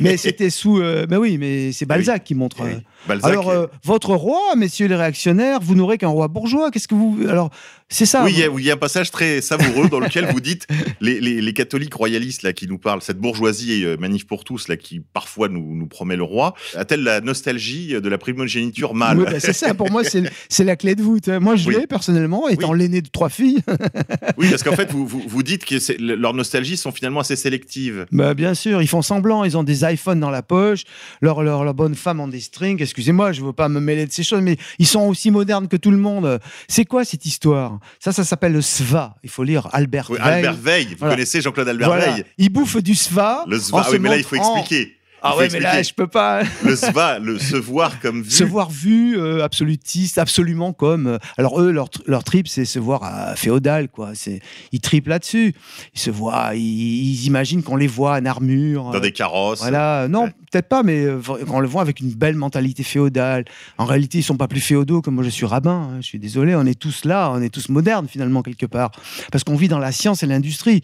[0.00, 0.65] mais c'était sous.
[0.74, 2.56] Euh, mais oui, mais c'est Balzac qui montre.
[2.62, 2.70] Oui.
[2.70, 6.70] euh, Balzac, alors, euh, votre roi, messieurs les réactionnaires, vous n'aurez qu'un roi bourgeois.
[6.70, 7.18] Qu'est-ce que vous.
[7.28, 7.50] Alors,
[7.88, 8.24] c'est ça.
[8.24, 10.66] Oui, il y, a- il y a un passage très savoureux dans lequel vous dites
[11.00, 14.68] les, les- les catholiques royalistes là qui nous parlent, cette bourgeoisie euh, manif pour tous
[14.68, 19.18] là qui parfois nous, nous promet le roi, a-t-elle la nostalgie de la primogéniture mâle
[19.20, 21.28] Oui, bah, c'est ça, pour moi, c'est la clé de voûte.
[21.28, 21.76] Moi, je Oui.
[21.80, 23.60] l'ai personnellement, étant l'aîné de trois filles.
[24.38, 28.06] Oui, parce qu'en fait, vous, vous, vous dites que leurs nostalgies sont finalement assez sélectives.
[28.12, 30.82] Bah, bien sûr, ils font semblant, ils ont des iPhones dans la poche,
[31.22, 34.12] leur, leur, leur bonne femme en des strings, excusez-moi, je veux pas me mêler de
[34.12, 36.38] ces choses, mais ils sont aussi modernes que tout le monde.
[36.68, 37.75] C'est quoi cette histoire?
[38.00, 39.14] Ça, ça s'appelle le SVA.
[39.22, 40.28] Il faut lire Albert Oui, Veil.
[40.34, 41.14] Albert Veil, vous Voilà.
[41.14, 42.12] connaissez Jean-Claude Albert Voilà.
[42.12, 43.44] Veil Il bouffe du SVA.
[43.46, 44.95] Le SVA, oui, mais là il faut expliquer.
[45.32, 46.42] Ah ouais, mais là, je peux pas.
[46.64, 46.76] Le
[47.20, 48.30] le se voir comme vu.
[48.30, 51.06] Se voir vu, euh, absolutiste, absolument comme.
[51.06, 54.10] euh, alors eux, leur, leur trip, c'est se voir à féodal, quoi.
[54.14, 54.40] C'est,
[54.72, 55.54] ils tripent là-dessus.
[55.94, 58.84] Ils se voient, ils, ils imaginent qu'on les voit en armure.
[58.84, 59.60] Dans euh, des carrosses.
[59.60, 60.34] Voilà, non, Ouais.
[60.50, 63.44] peut-être pas, mais euh, on le voit avec une belle mentalité féodale.
[63.78, 65.90] En réalité, ils sont pas plus féodaux que moi, je suis rabbin.
[65.92, 65.98] hein.
[66.00, 68.90] Je suis désolé, on est tous là, on est tous modernes finalement quelque part,
[69.32, 70.82] parce qu'on vit dans la science et l'industrie.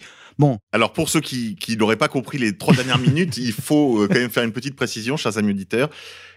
[0.72, 4.08] Alors pour ceux qui, qui n'auraient pas compris les trois dernières minutes, il faut euh,
[4.08, 5.90] quand même faire une petite précision, chers amis auditeurs.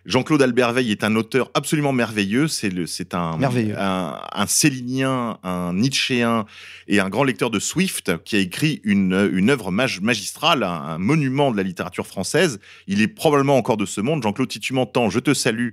[0.05, 2.47] Jean-Claude Albert Veil est un auteur absolument merveilleux.
[2.47, 3.37] C'est le, c'est un,
[3.75, 6.45] un, un célinien, un nietzschéen
[6.87, 10.67] et un grand lecteur de Swift qui a écrit une, une œuvre mag- magistrale, un,
[10.69, 12.59] un monument de la littérature française.
[12.85, 14.21] Il est probablement encore de ce monde.
[14.21, 15.69] Jean-Claude, si tu m'entends, je te salue,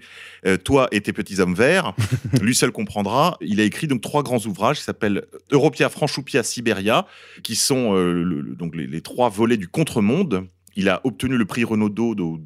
[0.47, 1.92] euh, toi et tes petits hommes verts.
[2.40, 3.37] Lui seul comprendra.
[3.42, 7.07] Il a écrit donc trois grands ouvrages qui s'appellent Europia, Franchoupia, Sibéria,
[7.42, 10.47] qui sont euh, le- donc les, les trois volets du contre-monde.
[10.75, 12.40] Il a obtenu le prix Renaudot au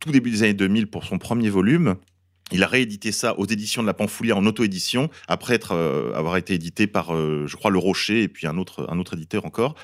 [0.00, 1.96] tout début des années 2000 pour son premier volume.
[2.50, 6.38] Il a réédité ça aux éditions de la Pampoulière en auto-édition, après être, euh, avoir
[6.38, 9.44] été édité par, euh, je crois, Le Rocher et puis un autre, un autre éditeur
[9.44, 9.74] encore.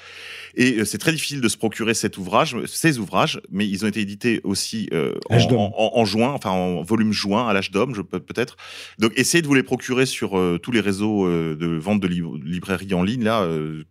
[0.54, 3.88] Et euh, c'est très difficile de se procurer cet ouvrage, ces ouvrages, mais ils ont
[3.88, 7.94] été édités aussi euh, en, en- en- juin, enfin en volume juin, à l'âge d'homme,
[7.94, 8.56] je peux peut-être.
[8.98, 12.08] Donc essayez de vous les procurer sur euh, tous les réseaux euh, de vente de
[12.08, 13.24] lib- librairies en ligne.
[13.24, 13.84] Là, euh,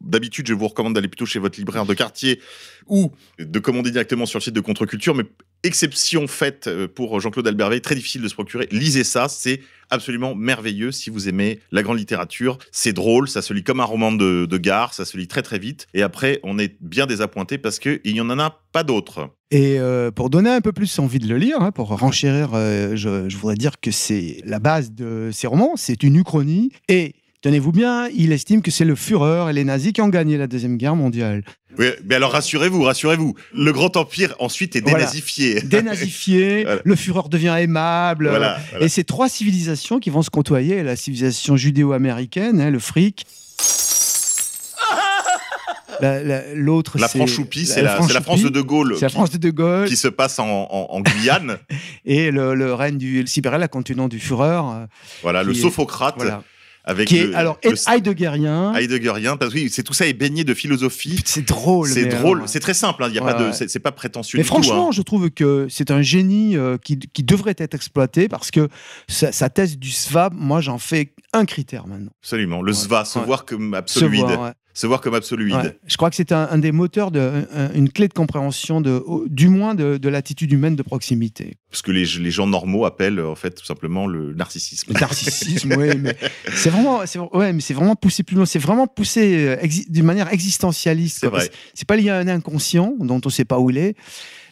[0.00, 2.40] D'habitude, je vous recommande d'aller plutôt chez votre libraire de quartier
[2.86, 5.14] ou de commander directement sur le site de Contre-Culture.
[5.14, 5.24] Mais
[5.64, 8.68] exception faite euh, pour Jean-Claude Albert Veil, très difficile de se procurer.
[8.70, 12.58] Lisez ça, c'est absolument merveilleux si vous aimez la grande littérature.
[12.70, 15.42] C'est drôle, ça se lit comme un roman de, de gare, ça se lit très
[15.42, 15.86] très vite.
[15.94, 19.30] Et après, on est bien désappointé parce qu'il n'y en a pas d'autres.
[19.50, 22.96] Et euh, pour donner un peu plus envie de le lire, hein, pour renchérir, euh,
[22.96, 26.70] je, je voudrais dire que c'est la base de ces romans, c'est une uchronie.
[26.88, 30.36] Et tenez-vous bien, il estime que c'est le Führer et les nazis qui ont gagné
[30.36, 31.44] la Deuxième Guerre mondiale.
[31.78, 33.34] Oui, mais alors rassurez-vous, rassurez-vous.
[33.54, 34.98] Le Grand Empire ensuite est Voilà.
[34.98, 35.60] dénazifié.
[35.62, 36.80] Dénazifié, Voilà.
[36.84, 38.28] le Führer devient aimable.
[38.28, 38.58] Voilà.
[38.80, 43.24] Et ces trois civilisations qui vont se côtoyer, la civilisation judéo-américaine, hein, le fric.
[46.00, 49.06] La- la- L'autre, La c'est Franchoupie, c'est la, c'est la France de De Gaulle C'est
[49.06, 51.58] la France de De Gaulle qui se passe en, en- en Guyane.
[52.04, 54.60] et le, le règne du le Sibéria, la continent du Führer.
[54.62, 54.86] euh,
[55.22, 56.44] voilà, le est- Sophocrate voilà.
[56.88, 58.74] Avec Qui est le, alors le Heideggerien.
[58.74, 59.36] Heideggerien.
[59.36, 61.20] Parce que oui, c'est tout ça est baigné de philosophie.
[61.24, 61.86] C'est drôle.
[61.88, 63.04] C'est drôle, c'est très simple.
[63.04, 64.56] hein, y a Ouais, pas de, c'est pas prétentieux Mais du tout.
[64.56, 64.62] hein.
[64.62, 68.68] franchement, je trouve que c'est un génie euh, qui, qui devrait être exploité parce que
[69.06, 72.12] sa, sa thèse du SVAB, moi, j'en fais un critère maintenant.
[72.22, 72.62] Absolument.
[72.62, 74.22] Le SVA, se voir comme Se absoluide.
[74.24, 74.52] voir, ouais.
[74.74, 75.56] Se voir comme absoluide.
[75.56, 75.76] Ouais.
[75.88, 79.02] Je crois que c'est un, un des moteurs, de, un- une clé de compréhension, de,
[79.26, 81.56] du moins de, de l'attitude humaine de proximité.
[81.72, 84.92] Ce que les, les gens normaux appellent en fait tout simplement le narcissisme.
[84.94, 86.16] Le narcissisme, oui, mais
[86.54, 88.46] c'est vraiment, c'est, ouais, mais c'est vraiment poussé plus loin.
[88.46, 89.56] C'est vraiment poussé euh,
[89.88, 91.26] d'une manière existentialiste.
[91.74, 93.96] C'est pas lié à un inconscient dont on sait pas où il est.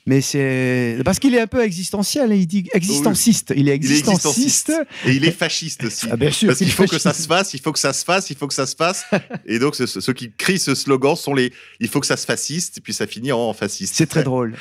[0.08, 3.52] Mais c'est parce qu'il est un peu existentiel, il dit existenciste.
[3.56, 4.72] Il est existenciste.
[5.04, 6.06] et il est fasciste aussi.
[6.10, 7.92] Ah, bien sûr, Parce il qu'il faut que ça se fasse, il faut que ça
[7.92, 9.04] se fasse, il faut que ça se fasse.
[9.46, 12.16] Et donc, ce- ce- ceux qui crient ce slogan sont les il faut que ça
[12.16, 13.94] se fasciste, et puis ça finit en fasciste.
[13.96, 14.54] C'est très drôle.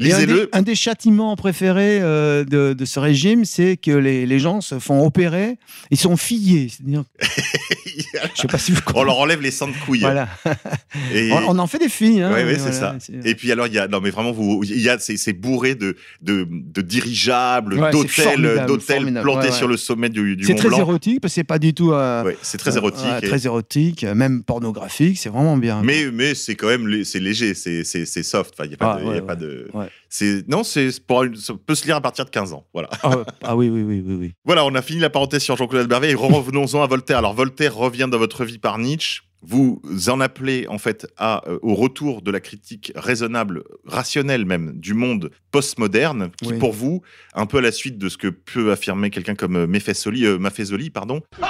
[0.00, 0.48] Et un des, Lisez-le.
[0.52, 4.78] un des châtiments préférés euh, de, de ce régime, c'est que les, les gens se
[4.78, 5.58] font opérer,
[5.90, 6.68] ils sont fillés.
[6.70, 7.04] C'est-à-dire
[8.34, 10.00] Je sais pas si vous On leur enlève les sangs de couilles.
[10.00, 10.28] Voilà.
[11.14, 12.22] Et- On, on en fait des filles.
[12.22, 13.12] Hein, ouais, et c'est voilà, ça.
[13.24, 15.32] Et puis alors il y a non mais vraiment vous il y a c'est c'est
[15.32, 19.52] bourré de de, de dirigeables, Ouais, c'est d'hôtels plantés Ouais, ouais.
[19.52, 20.78] sur le sommet du, du C'est Mont très Blanc.
[20.78, 21.92] érotique, parce que c'est pas du tout.
[21.92, 23.06] euh, c'est très euh, érotique.
[23.22, 25.82] et- très érotique, euh, même pornographique, c'est vraiment bien.
[25.84, 28.54] mais mais c'est quand même lé- c'est léger, c'est c'est c'est soft.
[28.54, 29.38] Enfin il y a pas Ah, de, il y a pas ouais.
[29.40, 29.90] de Ouais.
[30.08, 32.66] c'est non c'est pour une- ça peut se lire à partir de 15 ans.
[32.72, 32.88] Voilà.
[33.02, 33.16] Ah.
[33.42, 34.32] Ah oui, oui, oui, oui, oui.
[34.44, 37.18] Voilà, on a fini la parenthèse sur Jean-Claude Albervet et revenons-en à Voltaire.
[37.18, 39.22] Alors Voltaire revient dans votre vie par Nietzsche.
[39.44, 44.72] Vous en appelez en fait à, euh, au retour de la critique raisonnable, rationnelle même,
[44.78, 46.58] du monde postmoderne, qui Oui.
[46.60, 47.02] pour vous,
[47.34, 50.38] un peu à la suite de ce que peut affirmer quelqu'un comme euh, Maffesoli, euh,
[50.38, 51.22] Maffesoli, pardon,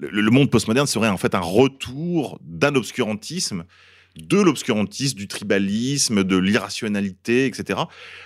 [0.00, 3.64] le, le monde postmoderne serait en fait un retour d'un obscurantisme,
[4.16, 7.80] de l'obscurantisme, du tribalisme, de l'irrationalité, etc.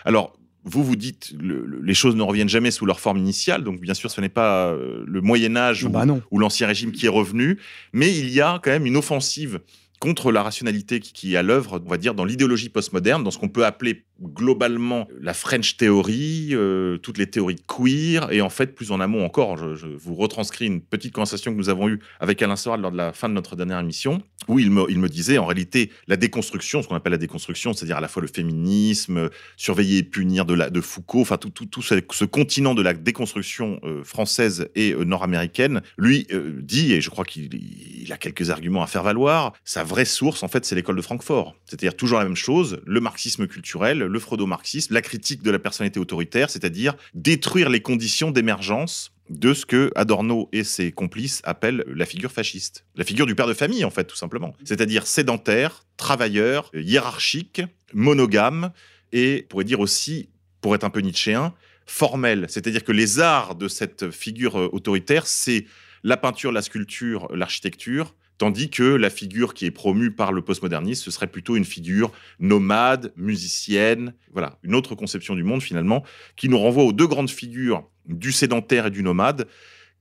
[0.05, 3.64] Alors, vous vous dites, le- le- les choses ne reviennent jamais sous leur forme initiale,
[3.64, 6.92] donc bien sûr, ce n'est pas euh, le Moyen Âge ou, Bah ou l'Ancien Régime
[6.92, 7.59] qui est revenu,
[7.94, 9.61] mais il y a quand même une offensive
[10.00, 13.31] contre la rationalité qui, qui est à l'œuvre, on va dire, dans l'idéologie postmoderne, dans
[13.31, 18.50] ce qu'on peut appeler globalement la French Theory, euh, toutes les théories queer, et en
[18.50, 22.00] fait, plus en amont encore, je, vous retranscris une petite conversation que nous avons eue
[22.20, 25.38] avec Alain Soral lors de la fin de notre dernière émission, où il me, disait,
[25.38, 29.16] en réalité, la déconstruction, ce qu'on appelle la déconstruction, c'est-à-dire à la fois le féminisme,
[29.16, 34.68] euh, surveiller et punir de, Foucault, enfin tout, ce, continent de la déconstruction euh, française
[34.74, 38.87] et euh, nord-américaine, lui euh, dit, et je crois qu'il il a quelques arguments à
[38.87, 41.54] faire valoir, sa vraie source, en fait, c'est l'école de Francfort.
[41.64, 46.01] C'est-à-dire toujours la même chose, le marxisme culturel, le freudo-marxisme, la critique de la personnalité
[46.01, 52.05] autoritaire, c'est-à-dire détruire les conditions d'émergence de ce que Adorno et ses complices appellent la
[52.05, 52.85] figure fasciste.
[52.96, 54.55] La figure du père de famille, en fait, tout simplement.
[54.64, 57.62] C'est-à-dire sédentaire, travailleur, hiérarchique,
[57.94, 58.73] monogame,
[59.12, 60.29] et, pourrait dire aussi,
[60.61, 61.55] pour être un peu nietzschéen,
[61.87, 62.46] formel.
[62.49, 65.66] C'est-à-dire que les arts de cette figure euh, autoritaire, c'est
[66.05, 71.05] la peinture, la sculpture, l'architecture, tandis que la figure qui est promue par le postmodernisme,
[71.05, 76.05] ce serait plutôt une figure nomade, musicienne, voilà, une autre conception du monde finalement,
[76.37, 79.46] qui nous renvoie aux deux grandes figures du sédentaire et du nomade,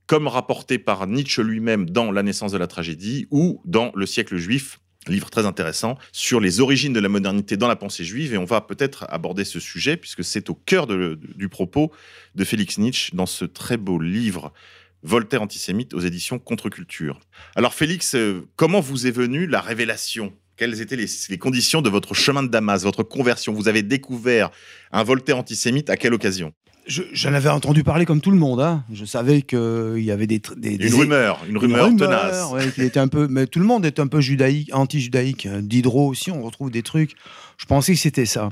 [0.06, 4.38] comme rapporté par Nietzsche lui-même dans La naissance de la tragédie ou dans Le siècle
[4.38, 8.32] juif, livre très intéressant sur les origines de la modernité dans la pensée juive.
[8.32, 11.92] Et on va peut-être aborder ce sujet, puisque c'est au cœur du propos
[12.36, 14.54] de Félix Nietzsche dans ce très beau livre
[15.02, 17.20] Voltaire antisémite aux éditions Contre-Culture.
[17.56, 20.32] Alors Félix, euh, comment vous est venue la révélation?
[20.56, 23.54] Quelles étaient les, les conditions de votre chemin de Damas, votre conversion?
[23.54, 24.50] Vous avez découvert
[24.92, 26.52] un Voltaire antisémite à quelle occasion?
[26.86, 28.60] Je- J'en avais entendu parler comme tout le monde.
[28.60, 28.84] hein.
[28.92, 32.50] Je savais qu'il y avait des, des, Une rumeur, une rumeur tenace.
[32.52, 35.46] ouais, qu'il était un peu, mais tout le monde est un peu judaïque, anti-judaïque.
[35.48, 37.12] Diderot aussi, on retrouve des trucs.
[37.58, 38.50] Je pensais que c'était ça.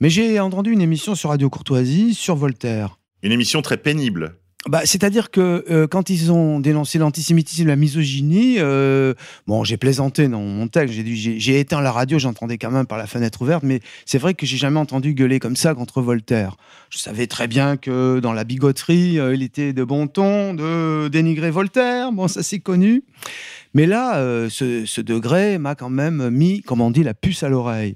[0.00, 2.98] Mais j'ai entendu une émission sur Radio Courtoisie sur Voltaire.
[3.22, 4.36] Une émission très pénible.
[4.68, 9.14] Bah, C'est-à-dire que euh, quand ils ont dénoncé l'antisémitisme, la misogynie, euh,
[9.46, 13.06] bon, j'ai plaisanté dans mon texte, j'ai éteint la radio, j'entendais quand même par la
[13.06, 16.56] fenêtre ouverte, mais c'est vrai que j'ai jamais entendu gueuler comme ça contre Voltaire.
[16.90, 21.08] Je savais très bien que dans la bigoterie, euh, il était de bon ton de
[21.08, 23.04] dénigrer Voltaire, bon, ça c'est connu.
[23.72, 24.16] Mais là,
[24.50, 27.94] ce, degré m'a quand même mis, comme on dit, la puce à l'oreille.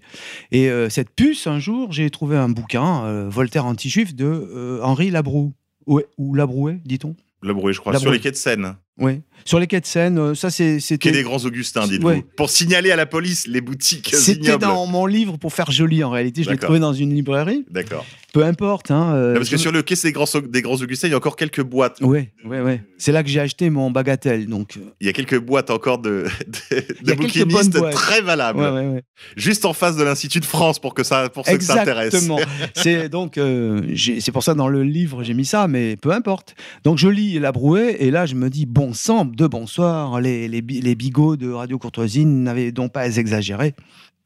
[0.52, 5.52] Et cette puce, un jour, j'ai trouvé un bouquin, Voltaire anti-juif, de Henri Labroue.
[5.86, 7.14] Ouais, ou Labrouet, dit-on?
[7.42, 8.76] Le bruit, je crois, sur les quais de Seine.
[8.98, 9.22] Oui.
[9.44, 12.06] Sur les quais de Seine, euh, ça c'est- Quai des Grands Augustins, dites-vous.
[12.08, 12.24] Ouais.
[12.36, 16.10] Pour signaler à la police les boutiques C'était dans mon livre pour faire joli en
[16.10, 16.44] réalité.
[16.44, 17.64] Je l'ai trouvé dans une librairie.
[17.70, 18.06] D'accord.
[18.32, 18.90] Peu importe.
[18.90, 21.10] Hein, euh, Non, parce que je- sur le quai des Grands, des Grands Augustins, il
[21.12, 22.00] y a encore quelques boîtes.
[22.00, 22.82] Ouais, ouais, ouais.
[22.98, 24.46] C'est là que j'ai acheté mon bagatelle.
[24.46, 26.24] Donc, euh, Il y a quelques boîtes encore de,
[26.70, 28.58] de, de bouquinistes très valables.
[28.60, 29.02] ouais, ouais, ouais.
[29.36, 32.14] Juste en face de l'Institut de France pour, que ça, pour ceux que ça intéresse.
[32.14, 32.40] Exactement.
[32.74, 36.54] c'est donc, euh, c'est pour ça dans le livre j'ai mis ça, mais peu importe.
[36.84, 40.48] Donc je lis La Brouet et là je me dis bon sang, de bonsoir, les,
[40.48, 43.74] les, bi- les bigots de Radio Courtoisie n'avaient donc pas exagéré.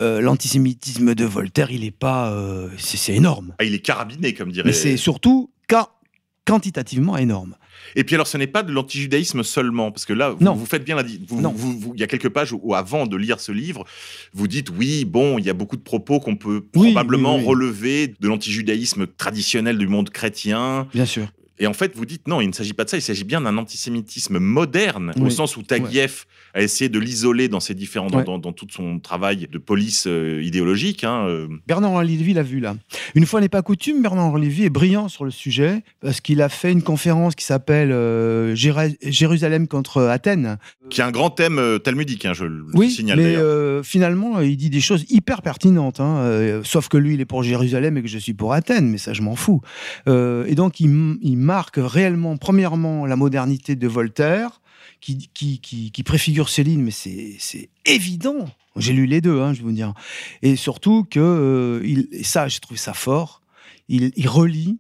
[0.03, 3.55] Euh, L'antisémitisme de Voltaire, il est pas, euh, c'est énorme.
[3.59, 4.66] Ah, il est carabiné, comme dirait.
[4.66, 5.90] Mais c'est surtout qua-
[6.44, 7.57] quantitativement énorme.
[7.94, 10.55] Et puis alors, ce n'est pas de l'antijudaïsme seulement, parce que là, vous, Non.
[10.55, 11.53] vous faites bien la vous, Non.
[11.55, 13.85] vous- Il y a quelques pages où, où, avant de lire ce livre,
[14.35, 17.42] vous dites oui, bon, il y a beaucoup de propos qu'on peut Oui, probablement oui,
[17.42, 17.49] oui.
[17.49, 20.88] relever de l'antijudaïsme traditionnel du monde chrétien.
[20.92, 21.29] Bien sûr.
[21.61, 23.40] Et en fait, vous dites non, il ne s'agit pas de ça, il s'agit bien
[23.40, 28.18] d'un antisémitisme moderne, au sens où Taguieff a essayé de l'isoler dans ses différents, dans,
[28.18, 28.25] Ouais.
[28.25, 31.05] dans- dans tout son travail de police euh, idéologique.
[31.05, 31.49] hein, euh.
[31.66, 32.77] Bernard-Henri Lévy l'a vu là.
[33.14, 36.49] Une fois n'est pas coutume, Bernard-Henri Lévy est brillant sur le sujet parce qu'il a
[36.49, 40.59] fait une conférence qui s'appelle euh, Jérusalem contre Athènes.
[40.88, 44.40] Qui a un grand thème euh, talmudique, hein, je le Oui, signale mais euh, finalement,
[44.40, 46.01] il dit des choses hyper pertinentes.
[46.01, 48.88] hein, euh, sauf que lui, il est pour Jérusalem et que je suis pour Athènes,
[48.88, 49.61] mais ça, je m'en fous.
[50.09, 50.88] Euh, et donc, il,
[51.37, 54.61] marque réellement, premièrement, la modernité de Voltaire,
[55.01, 58.48] qui, qui, qui, qui préfigure Céline, mais c'est évident.
[58.77, 59.92] J'ai lu les deux, hein, je vais vous dire.
[60.42, 63.43] Et surtout que, euh, il, et ça, j'ai trouvé ça fort,
[63.89, 64.78] il, il relie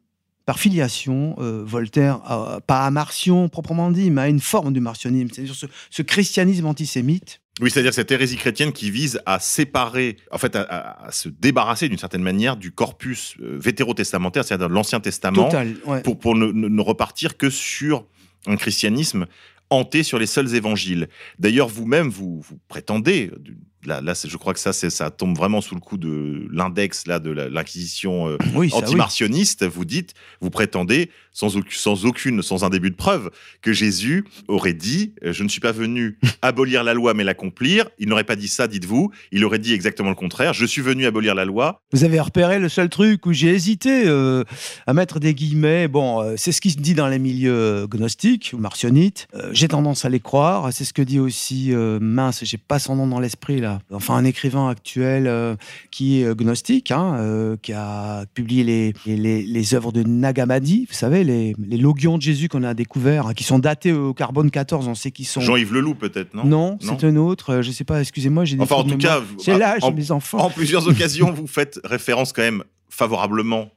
[0.48, 4.80] par filiation euh, Voltaire, à- pas à Marcion proprement dit, mais à une forme du
[4.80, 7.42] martionnisme, c'est-à-dire ce, ce christianisme antisémite.
[7.60, 11.28] Oui, c'est-à-dire cette hérésie chrétienne qui vise à séparer, en fait, à, à- à se
[11.28, 15.76] débarrasser d'une certaine manière du corpus euh, vétérotestamentaire, c'est-à-dire de l'Ancien Testament, Total.
[15.84, 16.00] ouais.
[16.02, 18.06] pour, pour ne, repartir que sur
[18.46, 19.26] un christianisme
[19.68, 21.08] hanté sur les seuls évangiles.
[21.38, 23.38] D'ailleurs, vous-même, vous, vous prétendez, euh,
[23.84, 27.30] là, je crois que ça, ça tombe vraiment sous le coup de l'index là de
[27.30, 28.82] l'inquisition euh, Oui, ça, oui.
[28.82, 33.30] antimartionniste, vous dites, vous prétendez, sans, auc- sans aucune, sans un début de preuve,
[33.62, 37.88] que Jésus aurait dit euh, Je ne suis pas venu abolir la loi, mais l'accomplir.
[38.00, 39.12] Il n'aurait pas dit ça, dites-vous.
[39.30, 41.80] Il aurait dit exactement le contraire Je suis venu abolir la loi.
[41.92, 44.42] Vous avez repéré le seul truc où j'ai hésité euh,
[44.88, 45.86] à mettre des guillemets.
[45.86, 49.28] Bon, euh, c'est ce qui se dit dans les milieux gnostiques ou martionnites.
[49.34, 50.72] Euh, j'ai tendance à les croire.
[50.72, 51.70] C'est ce que dit aussi
[52.00, 53.80] mince, j'ai pas son nom dans l'esprit là.
[53.92, 55.56] Enfin, un écrivain actuel
[55.92, 60.86] qui est gnostique, hein, qui a publié les, les, les- les œuvres de Nagamadi.
[60.88, 64.12] Vous savez, les, les logions de Jésus qu'on a découverts, hein, qui sont datés au
[64.14, 64.88] carbone 14.
[64.88, 65.40] On sait qu'ils sont.
[65.40, 67.50] Jean-Yves Leloup, peut-être, non non, c'est un autre.
[67.54, 68.00] euh, Je sais pas.
[68.00, 70.38] Excusez-moi, j'ai des Enfin, en tout cas, c'est l'âge, mes enfants.
[70.38, 73.70] En plusieurs occasions, vous faites référence quand même favorablement,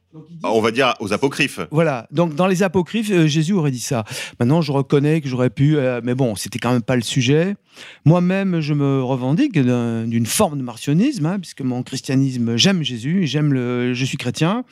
[0.44, 1.60] on va dire, aux apocryphes.
[1.70, 4.04] Voilà, donc dans les apocryphes, euh, Jésus aurait dit ça.
[4.40, 7.54] Maintenant, je reconnais que j'aurais pu, euh, mais bon, c'était quand même pas le sujet.
[8.04, 13.26] Moi-même, je me revendique d'un- d'une forme de martionnisme, hein, puisque mon christianisme, j'aime Jésus,
[13.26, 14.64] j'aime le, je suis chrétien,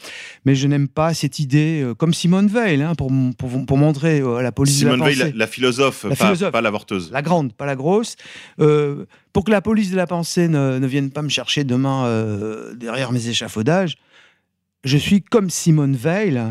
[0.45, 4.21] mais je n'aime pas cette idée, euh, comme Simone Veil, hein, pour, pour, pour montrer
[4.21, 5.33] euh, à la police Simone de la Veil, pensée.
[5.33, 6.53] la, la philosophe, La pas, philosophe.
[6.53, 7.11] pas l'avorteuse.
[7.13, 8.17] La grande, pas la grosse.
[8.61, 12.05] Euh, pour que la police de la pensée ne, ne vienne pas me chercher demain
[12.07, 13.97] euh, derrière mes échafaudages,
[14.85, 16.43] je suis comme Simone Veil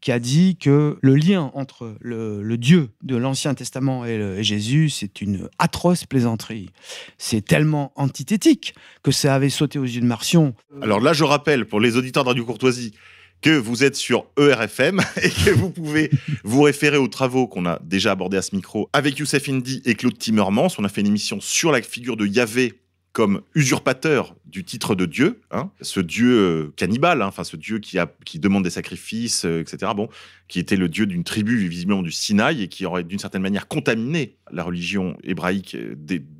[0.00, 5.22] qui a dit que le lien entre le, Dieu de l'Ancien Testament et, Jésus, c'est
[5.22, 6.68] une atroce plaisanterie.
[7.16, 10.54] C'est tellement antithétique que ça avait sauté aux yeux de Marcion.
[10.82, 12.92] Alors là, je rappelle pour les auditeurs de Courtoisie
[13.40, 16.10] que vous êtes sur ERFM et que vous pouvez
[16.44, 19.94] vous référer aux travaux qu'on a déjà abordés à ce micro avec Youssef Indy et
[19.94, 20.68] Claude Timmermans.
[20.76, 22.74] On a fait une émission sur la figure de Yahvé
[23.14, 27.78] comme usurpateur du titre de Dieu, hein, ce Dieu euh, cannibale, hein, enfin ce Dieu
[27.78, 27.96] qui,
[28.40, 29.92] demande des sacrifices, euh, etc.
[29.94, 30.08] Bon,
[30.48, 33.68] qui était le Dieu d'une tribu visiblement du Sinaï et qui aurait d'une certaine manière
[33.68, 35.94] contaminé la religion hébraïque euh,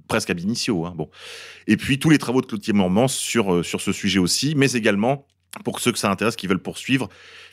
[0.08, 0.84] presque ab initio.
[0.84, 1.08] Hein, bon.
[1.68, 5.28] Et puis tous les travaux de Claude Timmermans sur, sur ce sujet aussi, mais également
[5.62, 7.08] pour ceux que ça intéresse, qui veulent poursuivre,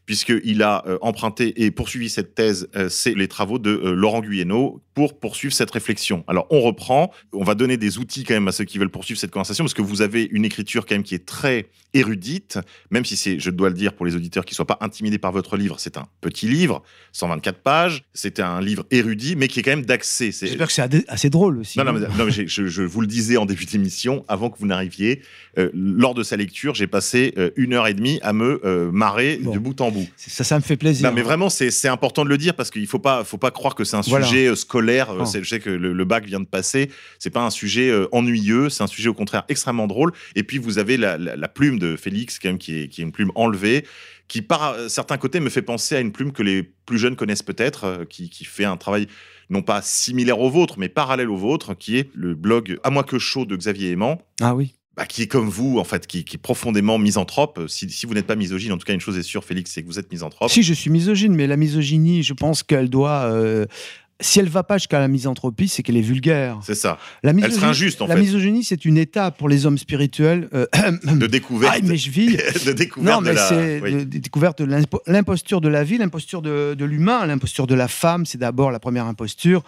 [0.05, 4.21] puisqu'il a euh, emprunté et poursuivi cette thèse, euh, c'est les travaux de euh, Laurent
[4.21, 6.23] Guyeno pour poursuivre cette réflexion.
[6.27, 9.19] Alors on reprend, on va donner des outils quand même à ceux qui veulent poursuivre
[9.19, 13.05] cette conversation, parce que vous avez une écriture quand même qui est très érudite, même
[13.05, 15.31] si c'est, je dois le dire pour les auditeurs qui ne soient pas intimidés par
[15.31, 16.83] votre livre, c'est un petit livre,
[17.13, 20.31] 124 pages, c'est un livre érudit, mais qui est quand même d'accès.
[20.31, 21.77] J'espère que c'est assez drôle aussi.
[21.77, 24.49] non, non, mais, non, mais j'ai- je, je vous le disais en début d'émission, avant
[24.49, 25.21] que vous n'arriviez,
[25.57, 28.91] euh, lors de sa lecture, j'ai passé euh, une heure et demie à me euh,
[28.91, 29.53] marrer Bon.
[29.53, 30.07] de bout en bout.
[30.17, 31.07] Ça, ça me fait plaisir.
[31.09, 33.51] Non, mais vraiment, c'est important de le dire parce qu'il ne faut pas, faut pas
[33.51, 34.25] croire que c'est un Voilà.
[34.25, 35.11] sujet euh, scolaire.
[35.11, 35.25] euh, Oh.
[35.25, 36.89] c'est- Je sais que le, le bac vient de passer.
[37.19, 38.69] C'est pas un sujet euh, ennuyeux.
[38.69, 40.11] C'est un sujet au contraire extrêmement drôle.
[40.35, 43.01] Et puis vous avez la, la- la plume de Félix, quand même, qui est, qui
[43.01, 43.85] est une plume enlevée,
[44.27, 47.43] qui par certains côtés me fait penser à une plume que les plus jeunes connaissent
[47.43, 49.07] peut-être, qui, qui fait un travail
[49.49, 53.03] non pas similaire au vôtre, mais parallèle au vôtre, qui est le blog À moi
[53.03, 54.73] que chaud de Xavier Aimant Ah oui.
[54.97, 57.61] Bah, qui est comme vous, en fait, qui, qui est profondément misanthrope.
[57.67, 59.81] Si, si vous n'êtes pas misogyne, en tout cas, une chose est sûre, Félix, c'est
[59.83, 60.49] que vous êtes misanthrope.
[60.51, 63.23] Si, je suis misogyne, mais la misogynie, je pense qu'elle doit.
[63.31, 63.65] euh,
[64.23, 66.59] si elle va pas jusqu'à la misanthropie, c'est qu'elle est vulgaire.
[66.61, 66.99] C'est ça.
[67.23, 68.21] La Elle serait injuste, en la fait.
[68.21, 70.47] misogynie, c'est une étape pour les hommes spirituels.
[70.53, 70.67] euh,
[71.15, 71.73] De découverte.
[71.75, 72.37] ah, mes chevilles.
[72.65, 73.49] de découverte Non, mais de la.
[73.49, 73.93] c'est oui.
[73.93, 77.73] de- de découverte de l'impo- l'imposture de la vie, l'imposture de, de l'humain, l'imposture de
[77.73, 78.27] la femme.
[78.27, 79.63] C'est d'abord la première imposture.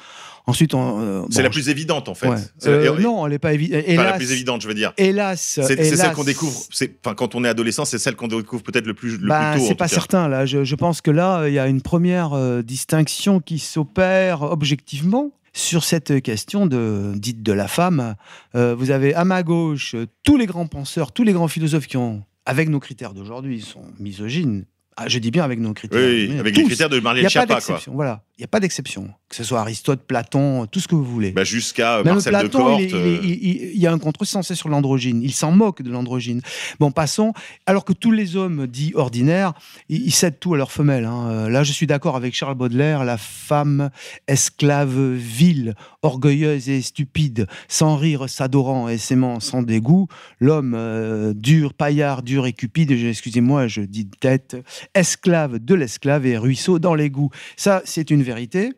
[0.46, 2.28] Ensuite, on, euh, C'est bon, la plus évidente, en fait.
[2.28, 2.36] ouais.
[2.58, 3.82] C'est la- Euh, non, elle n'est pas évidente.
[3.88, 4.92] Enfin, la plus évidente, je veux dire.
[4.98, 6.60] Hélas, C'est celle qu'on découvre.
[7.06, 9.62] Enfin, quand on est adolescent, c'est celle qu'on découvre peut-être le plus, le Bah, plus
[9.62, 9.68] tôt.
[9.70, 9.96] c'est pas cas.
[9.96, 10.46] certain là.
[10.46, 15.32] Je, je pense que là, il y a une première euh, distinction qui s'opère objectivement
[15.54, 18.16] sur cette question de dite de la femme.
[18.56, 21.88] Euh, vous avez à ma gauche euh, tous les grands penseurs, tous les grands philosophes
[21.88, 24.66] qui ont, avec nos critères d'aujourd'hui, sont misogynes.
[24.96, 26.00] Ah, je dis bien avec nos critères.
[26.00, 26.60] Oui, avec tous.
[26.62, 27.56] les critères de Il n'y Marielle a pas Schiappa, quoi.
[27.56, 27.94] d'exception.
[27.96, 29.10] Voilà, il n'y a pas d'exception.
[29.30, 31.32] Que ce soit Aristote, Platon, tout ce que vous voulez.
[31.32, 32.82] Bah, Jusqu'à Même Marcel de Platon, Corte.
[32.82, 35.22] il, il est- euh, il- il- il y a un contresens sur l'androgyne.
[35.24, 36.42] Il s'en moque de l'androgyne.
[36.80, 37.34] Bon, passons.
[37.66, 39.54] Alors que tous les hommes dits ordinaires,
[39.90, 41.06] ils, cèdent tout à leur femelle.
[41.06, 41.28] hein.
[41.30, 43.04] Euh, Là, je suis d'accord avec Charles Baudelaire.
[43.04, 43.90] La femme,
[44.28, 50.08] esclave vile, orgueilleuse et stupide, sans rire, s'adorant et s'aimant sans dégoût.
[50.40, 54.58] L'homme euh, dur, paillard, dur et cupide, excusez-moi, je dis de tête,
[54.96, 57.30] esclave de l'esclave et ruisseau dans l'égout.
[57.58, 58.74] Ça, c'est une vérité.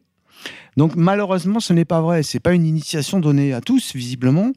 [0.77, 2.21] Donc malheureusement, ce n'est pas vrai.
[2.21, 4.51] C'est pas une initiation donnée à tous, visiblement,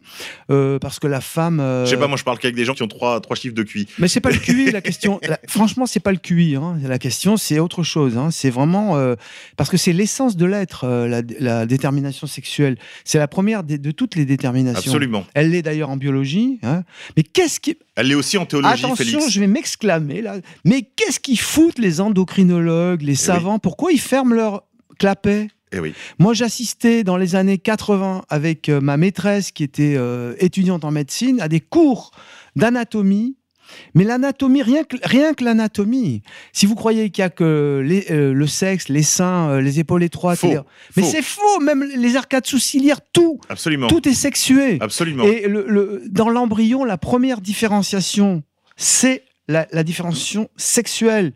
[0.50, 1.60] euh, parce que la femme.
[1.60, 3.54] euh, Je sais pas, moi je parle qu'avec des gens qui ont trois, trois chiffres
[3.54, 3.86] de QI.
[4.00, 5.20] Mais c'est pas le QI la question.
[5.28, 6.56] La- franchement, c'est pas le QI.
[6.56, 6.76] hein.
[6.82, 8.18] La question, c'est autre chose.
[8.18, 8.30] hein.
[8.32, 9.14] C'est vraiment euh,
[9.56, 12.76] parce que c'est l'essence de l'être, euh, la, la détermination sexuelle.
[13.04, 14.90] C'est la première de toutes les déterminations.
[14.90, 15.24] Absolument.
[15.34, 16.58] Elle l'est d'ailleurs en biologie.
[16.64, 16.82] hein.
[17.16, 19.30] Mais qu'est-ce qui Elle l'est aussi en théologie, Attention, Félix.
[19.30, 20.38] je vais m'exclamer là.
[20.64, 23.60] Mais qu'est-ce qu'ils foutent les endocrinologues, les savants?
[23.60, 24.64] Pourquoi ils ferment leur
[24.98, 25.94] clapet Eh oui.
[26.18, 30.90] Moi, j'assistais dans les années 80 avec euh, ma maîtresse qui était euh, étudiante en
[30.90, 32.10] médecine à des cours
[32.56, 33.36] d'anatomie.
[33.94, 36.22] Mais l'anatomie, rien que, rien que l'anatomie.
[36.54, 40.02] Si vous croyez qu'il y a que les- euh, le sexe, les seins, les épaules
[40.02, 40.54] étroites, Faux.
[40.96, 41.60] mais c'est faux.
[41.60, 43.88] Même les arcades sourcilières, tout, Absolument.
[43.88, 44.78] tout est sexué.
[44.80, 45.24] Absolument.
[45.24, 48.42] Et le- le- dans l'embryon, la première différenciation,
[48.78, 51.34] c'est la, la différenciation sexuelle.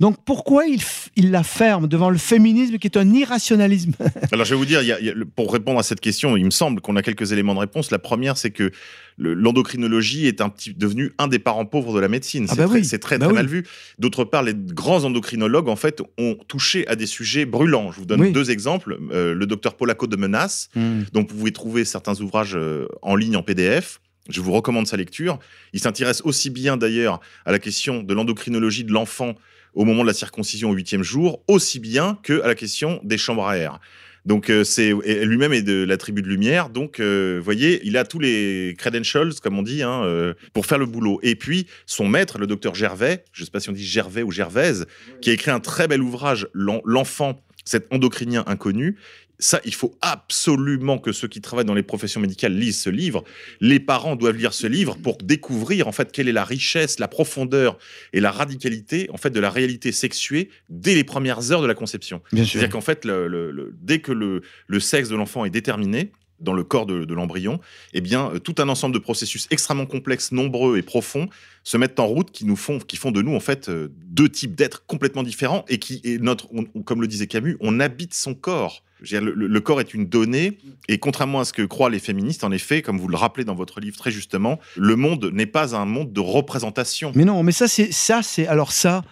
[0.00, 3.92] Donc pourquoi il, la ferme devant le féminisme qui est un irrationalisme?
[4.32, 5.82] Alors, je vais vous dire, il y a- il y a le- pour répondre à
[5.82, 7.90] cette question, il me semble qu'on a quelques éléments de réponse.
[7.90, 8.70] La première, c'est que
[9.16, 12.46] le- l'endocrinologie est un petit, devenu un des parents pauvres de la médecine.
[12.48, 12.84] Ah c'est bah oui.
[12.84, 13.38] c'est très, Bah très oui.
[13.38, 13.64] mal vu.
[13.98, 17.92] D'autre part, les grands endocrinologues, en fait, ont touché à des sujets brûlants.
[17.92, 18.32] Je vous donne Oui.
[18.32, 18.98] deux exemples.
[19.12, 20.68] Euh, le docteur Polaco de Menace,
[21.12, 24.00] donc vous pouvez trouver certains ouvrages euh, en ligne en PDF.
[24.30, 25.38] Je vous recommande sa lecture.
[25.74, 29.34] Il s'intéresse aussi bien d'ailleurs à la question de l'endocrinologie de l'enfant
[29.74, 33.18] au moment de la circoncision au huitième jour, aussi bien que à la question des
[33.18, 33.80] chambres à air.
[34.24, 34.92] Donc euh, c'est
[35.24, 38.74] lui-même est de la tribu de lumière, donc euh, vous voyez, il a tous les
[38.78, 41.20] credentials comme on dit hein, euh, pour faire le boulot.
[41.22, 44.30] Et puis son maître, le docteur Gervais, je sais pas si on dit Gervais ou
[44.30, 44.86] Gervaise,
[45.20, 48.96] qui a écrit un très bel ouvrage, L'en- l'enfant, cet endocrinien inconnu.
[49.40, 53.24] Ça, il faut absolument que ceux qui travaillent dans les professions médicales lisent ce livre.
[53.60, 57.08] Les parents doivent lire ce livre pour découvrir en fait quelle est la richesse, la
[57.08, 57.76] profondeur
[58.12, 61.74] et la radicalité en fait de la réalité sexuée dès les premières heures de la
[61.74, 62.22] conception.
[62.44, 66.12] C'est-à-dire qu'en fait, le- le- le- dès que le sexe de l'enfant est déterminé
[66.44, 67.58] dans le corps de, l'embryon,
[67.92, 71.28] eh bien, euh, tout un ensemble de processus extrêmement complexes, nombreux et profonds
[71.64, 74.28] se mettent en route qui nous font, qui font de nous en fait euh, deux
[74.28, 76.46] types d'êtres complètement différents et qui est notre,
[76.84, 78.82] comme le disait Camus, on habite son corps.
[79.10, 82.52] Le- le corps est une donnée et contrairement à ce que croient les féministes, en
[82.52, 85.84] effet, comme vous le rappelez dans votre livre très justement, le monde n'est pas un
[85.84, 87.12] monde de représentation.
[87.14, 89.02] Mais non, mais ça, c'est ça, c'est alors ça.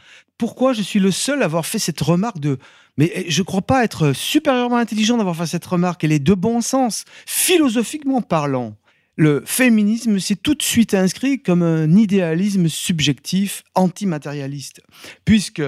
[0.42, 2.58] Pourquoi je suis le seul à avoir fait cette remarque de
[2.96, 6.02] mais eh, je crois pas être supérieurement intelligent d'avoir fait cette remarque.
[6.02, 8.74] Elle est de bon sens, philosophiquement parlant.
[9.14, 14.80] Le féminisme s'est tout de suite inscrit comme un idéalisme subjectif antimatérialiste,
[15.24, 15.62] puisque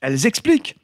[0.00, 0.76] elles expliquent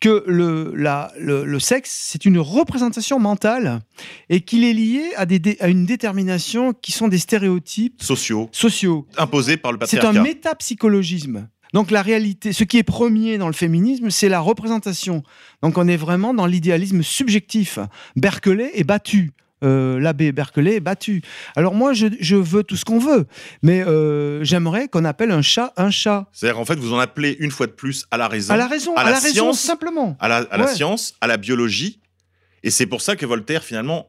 [0.00, 3.80] que le, la- le, le sexe, c'est une représentation mentale
[4.28, 9.08] et qu'il est lié à, des, à une détermination qui sont des stéréotypes Sociaux, sociaux.
[9.16, 10.20] imposés par le C'est patriarcat.
[10.20, 11.48] un métapsychologisme.
[11.72, 15.22] Donc la réalité, ce qui est premier dans le féminisme, c'est la représentation.
[15.62, 17.78] Donc on est vraiment dans l'idéalisme subjectif.
[18.16, 19.32] Berkeley est battu.
[19.64, 21.22] Euh, L'abbé Berkeley est battu.
[21.54, 23.26] Alors moi, je, je veux tout ce qu'on veut,
[23.62, 26.26] mais euh, j'aimerais qu'on appelle un chat un chat.
[26.32, 28.66] C'est-à-dire en fait, vous en appelez une fois de plus à la raison, À la
[28.66, 30.16] raison, à à, la la, raison, science, simplement.
[30.18, 30.74] à la, à la Ouais.
[30.74, 32.00] science, à la biologie.
[32.64, 34.08] Et c'est pour ça que Voltaire, finalement,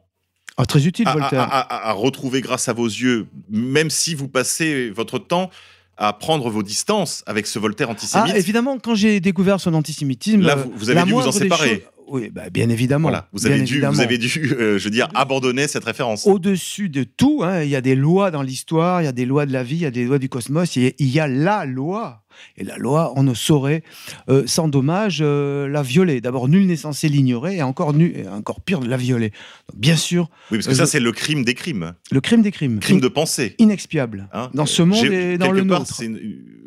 [0.58, 1.48] Ah, très utile, Voltaire.
[1.52, 5.50] a retrouvé grâce à vos yeux, même si vous passez votre temps
[5.98, 8.36] à prendre vos distances avec ce Voltaire Ah, antisémite.
[8.36, 11.86] évidemment, quand j'ai découvert son antisémitisme, Là, vous- vous avez dû vous en séparer.
[12.10, 13.08] Oui, bah, bien évidemment.
[13.08, 13.94] voilà, vous bien avez, dû, évidemment.
[13.94, 16.28] vous avez dû, euh, je veux dire, abandonner cette référence.
[16.28, 17.42] au-dessus de tout.
[17.44, 17.64] hein.
[17.64, 19.76] Il y a des lois dans l'histoire, il y a des lois de la vie,
[19.78, 22.23] il y a des lois du cosmos, il y a, il y a la loi.
[22.58, 23.84] Et la loi, on ne saurait,
[24.30, 26.22] euh, sans dommage, euh, la violer.
[26.22, 29.32] D'abord, nul n'est censé l'ignorer, et encore, nu- et encore pire, de la violer.
[29.72, 31.94] Donc, bien sûr, Oui, parce que Euh, ça, je- c'est le crime des crimes.
[32.12, 32.80] le crime des crimes.
[32.80, 33.56] Crime de pensée.
[33.60, 34.28] Inexpiable.
[34.34, 34.50] hein.
[34.54, 36.02] Dans ce monde et dans le part, nôtre.
[36.02, 36.20] une-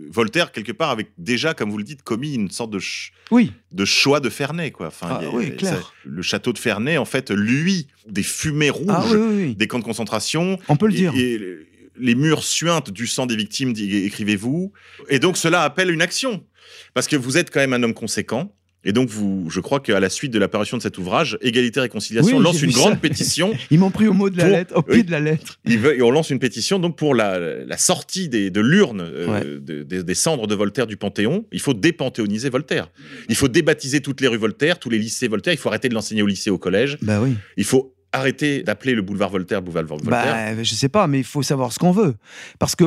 [0.09, 3.53] Voltaire, quelque part, avec déjà, comme vous le dites, commis une sorte de, ch- Oui,
[3.73, 4.71] de choix de Ferney.
[4.71, 4.87] Quoi.
[4.87, 8.87] Enfin, Ah a- oui, ça- le château de Ferney, en fait, lui, des fumées rouges,
[8.89, 9.55] ah, oui, oui.
[9.57, 11.13] des camps de concentration, on peut le et- dire.
[11.17, 11.41] et
[11.99, 14.73] les murs suintent du sang des victimes, écrivez-vous.
[15.09, 16.45] Et donc, cela appelle une action.
[16.95, 18.53] Parce que vous êtes quand même un homme conséquent.
[18.89, 21.83] Et donc, vous, je crois qu'à la suite de l'apparition de cet ouvrage, Égalité et
[21.83, 22.99] Réconciliation Oui, lance une grande ça.
[23.01, 23.53] pétition.
[23.73, 25.05] Ils m'ont pris au mot de la Pour- lettre, au pied oui.
[25.05, 25.59] de la lettre.
[25.65, 29.01] Il veut- et on lance une pétition donc pour la, la sortie des, de l'urne
[29.01, 29.41] euh, Ouais.
[29.61, 31.47] de- de- des cendres de Voltaire du Panthéon.
[31.51, 32.89] Il faut dépanthéoniser Voltaire.
[33.29, 35.53] Il faut débaptiser toutes les rues Voltaire, tous les lycées Voltaire.
[35.53, 36.97] Il faut arrêter de l'enseigner au lycée, au collège.
[37.03, 37.35] Bah oui.
[37.57, 40.55] Il faut arrêter d'appeler le boulevard Voltaire boulevard Voltaire.
[40.57, 42.15] Bah, je sais pas, mais il faut savoir ce qu'on veut.
[42.59, 42.85] Parce que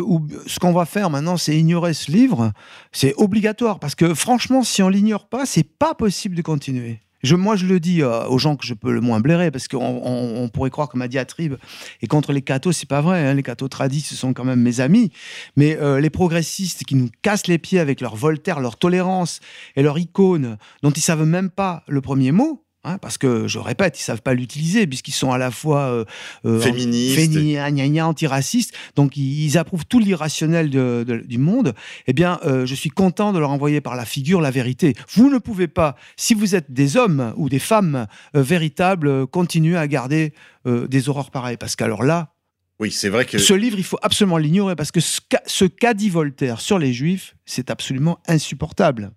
[0.48, 2.52] ce qu'on va faire maintenant, c'est ignorer ce livre.
[2.92, 3.80] C'est obligatoire.
[3.80, 7.00] Parce que franchement, si on l'ignore pas, c'est pas possible de continuer.
[7.22, 9.68] Je, moi, je le dis euh, aux gens que je peux le moins blairer, parce
[9.68, 11.56] qu'on on- on pourrait croire que ma diatribe
[12.02, 12.72] est contre les cathos.
[12.72, 13.28] C'est pas vrai.
[13.28, 13.34] hein.
[13.34, 15.12] Les cathos tradis, ce sont quand même mes amis.
[15.58, 19.42] Mais euh, les progressistes qui nous cassent les pieds avec leur Voltaire, leur tolérance
[19.76, 23.60] et leur icône, dont ils savent même pas le premier mot, Hein, parce que, je
[23.60, 26.06] répète, ils savent pas l'utiliser, puisqu'ils sont à la fois euh,
[26.46, 27.30] euh, Féministes.
[27.30, 31.74] gna, antiracistes, donc ils, ils approuvent tout l'irrationnel de- de- du monde.
[32.08, 34.94] Eh bien, euh, je suis content de leur envoyer par la figure la vérité.
[35.14, 39.78] Vous ne pouvez pas, si vous êtes des hommes ou des femmes euh, véritables, continuer
[39.78, 40.34] à garder
[40.66, 42.34] des horreurs pareilles, parce qu'alors là,
[42.80, 45.66] Oui, c'est vrai que ce livre, il faut absolument l'ignorer, parce que ce qu'a ce
[45.66, 49.12] qu'a dit Voltaire sur les Juifs, c'est absolument insupportable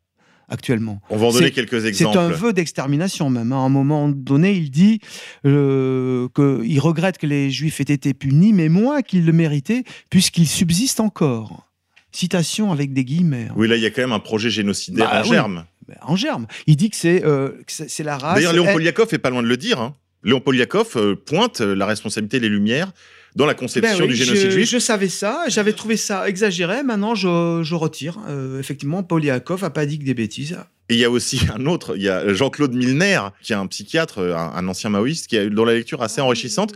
[0.52, 1.00] actuellement.
[1.10, 2.18] on va en donner c'est- quelques C'est exemples.
[2.18, 3.52] un vœu d'extermination même.
[3.52, 5.00] À un moment donné, il dit
[5.46, 10.46] euh, qu'il regrette que les Juifs aient été punis, mais moins qu'ils le méritaient, puisqu'ils
[10.48, 11.68] subsistent encore.
[12.12, 13.48] Citation avec des guillemets.
[13.50, 13.54] hein.
[13.56, 15.30] Oui, là, il y a quand même un projet génocidaire Bah en oui.
[15.30, 15.64] germe.
[15.88, 16.46] Ben, En germe.
[16.66, 18.34] Il dit que c'est euh, c'est c'est la race.
[18.36, 19.80] D'ailleurs, Léon Poliakov est pas loin de le dire.
[19.80, 19.94] Hein.
[20.22, 22.92] Léon Poliakov euh, pointe la responsabilité des Lumières
[23.36, 24.68] dans la conception Ben oui, du génocide je, juif.
[24.70, 26.82] je savais ça, j'avais trouvé ça exagéré.
[26.82, 28.18] Maintenant, je, je retire.
[28.28, 30.58] Euh, effectivement, Poliakov a pas dit que des bêtises.
[30.88, 33.66] Et il y a aussi un autre, il y a Jean-Claude Milner, qui est un
[33.66, 36.74] psychiatre, euh, un, un ancien maoïste, qui a eu dans la lecture assez enrichissante.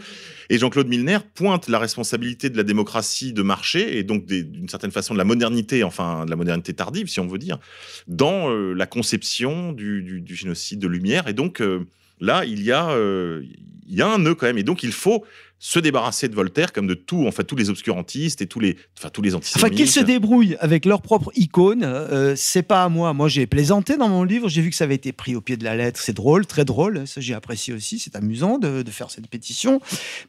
[0.48, 4.92] Et Jean-Claude Milner pointe la responsabilité de la démocratie de marché et donc d'une certaine
[4.92, 7.59] façon de la modernité, enfin de la modernité tardive, si on veut dire,
[8.07, 11.26] dans euh, la conception du, du- du génocide de Lumière.
[11.26, 11.80] Et donc euh,
[12.20, 13.42] là, il y a, euh,
[13.88, 14.59] il y a un nœud quand même.
[14.59, 15.24] Et donc il faut
[15.59, 18.76] se débarrasser de Voltaire comme de tout, en fait, tous les obscurantistes et tous les,
[18.98, 19.64] enfin tous les antisémites.
[19.64, 23.14] Enfin, qu'ils se débrouillent avec leur propre icône, euh, c'est pas à moi.
[23.14, 25.57] Moi, j'ai plaisanté dans mon livre, j'ai vu que ça avait été pris au pied
[25.57, 25.98] de la lettre.
[26.00, 27.07] C'est drôle, très drôle.
[27.07, 27.98] Ça, j'ai apprécié aussi.
[27.98, 29.80] C'est amusant de, de faire cette pétition.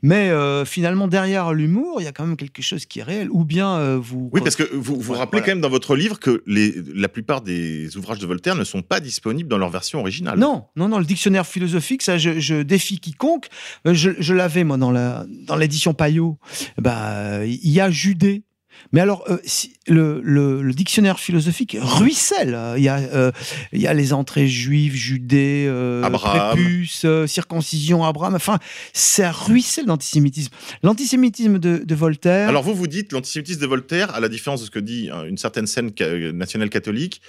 [0.01, 3.28] Mais euh, finalement, derrière l'humour, il y a quand même quelque chose qui est réel.
[3.30, 4.30] Ou bien euh, vous.
[4.32, 5.45] Oui, parce que vous vous rappelez voilà.
[5.45, 8.82] quand même dans votre livre que les, la plupart des ouvrages de Voltaire ne sont
[8.82, 10.39] pas disponibles dans leur version originale.
[10.39, 13.47] Non, non, non, le dictionnaire philosophique, ça, je, je défie quiconque.
[13.86, 15.16] Euh, Je, je l'avais, moi, dans la
[15.47, 16.38] dans l'édition Payot.
[16.78, 18.43] Bah, il y a Judée.
[18.91, 22.55] Mais alors, euh, si- le, le- le dictionnaire philosophique ruisselle.
[22.78, 23.32] Il y a, euh,
[23.74, 26.51] il y a les entrées juives, Judée, euh, Abraham.
[26.55, 28.36] prépuce, euh, circoncision, Abraham.
[28.36, 28.59] Enfin,
[28.93, 30.51] ça ruisselle l'antisémitisme.
[30.84, 32.47] L'antisémitisme de, de Voltaire.
[32.49, 35.24] Alors vous vous dites l'antisémitisme de Voltaire, à la différence de ce que dit hein,
[35.28, 35.91] une certaine scène
[36.36, 37.20] nationale catholique,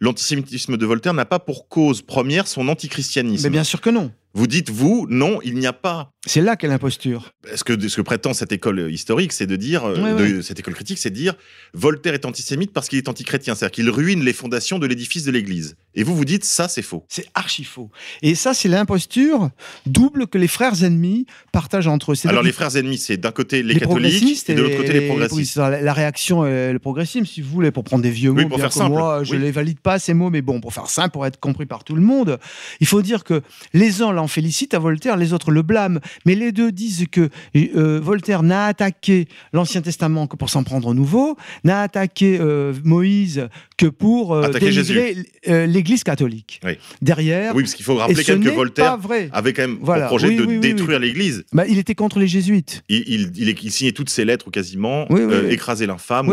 [0.00, 3.44] l'antisémitisme de Voltaire n'a pas pour cause première son antichristianisme.
[3.44, 4.10] mais bien sûr que non.
[4.36, 6.12] Vous dites vous, non, il n'y a pas.
[6.26, 7.30] C'est là qu'est l'imposture.
[7.54, 10.40] Ce que, ce que prétend cette école euh, historique, c'est de dire, euh, Ouais, de-
[10.42, 11.34] cette école critique, c'est de dire
[11.72, 15.30] Voltaire est antisémite parce qu'il est antichrétien, c'est-à-dire qu'il ruine les fondations de l'édifice de
[15.30, 15.76] l'Église.
[15.94, 17.04] Et vous vous dites ça, c'est faux.
[17.08, 17.90] C'est archi faux.
[18.22, 19.48] Et ça, c'est l'imposture
[19.86, 22.16] double que les frères ennemis partagent entre eux.
[22.26, 24.92] Alors les frères ennemis, c'est d'un côté les, les catholiques progressistes et de l'autre côté
[24.92, 25.56] les progressistes.
[25.56, 28.48] La, la réaction est le progressisme, si vous voulez, pour prendre des vieux Oui, mots.
[28.50, 28.90] pour bien faire que simple.
[28.90, 29.38] Moi, je Oui.
[29.40, 31.94] les valide pas ces mots, mais bon, pour faire simple, pour être compris par tout
[31.94, 32.38] le monde,
[32.80, 33.40] il faut dire que
[33.72, 36.00] les uns l'en félicitent à Voltaire, les autres le blâment.
[36.24, 40.88] Mais les deux disent que euh, Voltaire n'a attaqué l'Ancien Testament que pour s'en prendre
[40.88, 45.16] au Nouveau, n'a attaqué euh, Moïse que pour euh, délivrer
[45.48, 46.60] euh, l'Église catholique.
[46.64, 46.72] Oui.
[47.02, 47.54] Derrière.
[47.54, 48.98] Oui, parce qu'il faut rappeler quand même que Voltaire
[49.32, 50.08] avait quand même Voilà.
[50.08, 51.44] pour projet Oui, de oui, détruire l'Église.
[51.52, 52.82] Bah, il était contre les jésuites.
[52.88, 55.06] Il, il, il, il signait toutes ses lettres quasiment,
[55.50, 56.28] écraser l'infâme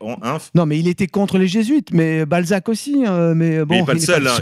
[0.00, 0.50] en- inf.
[0.54, 3.04] Non, mais il était contre les jésuites, mais Balzac aussi.
[3.06, 4.26] hein, mais bon, Mais il n'est pas le seul.
[4.26, 4.38] hein.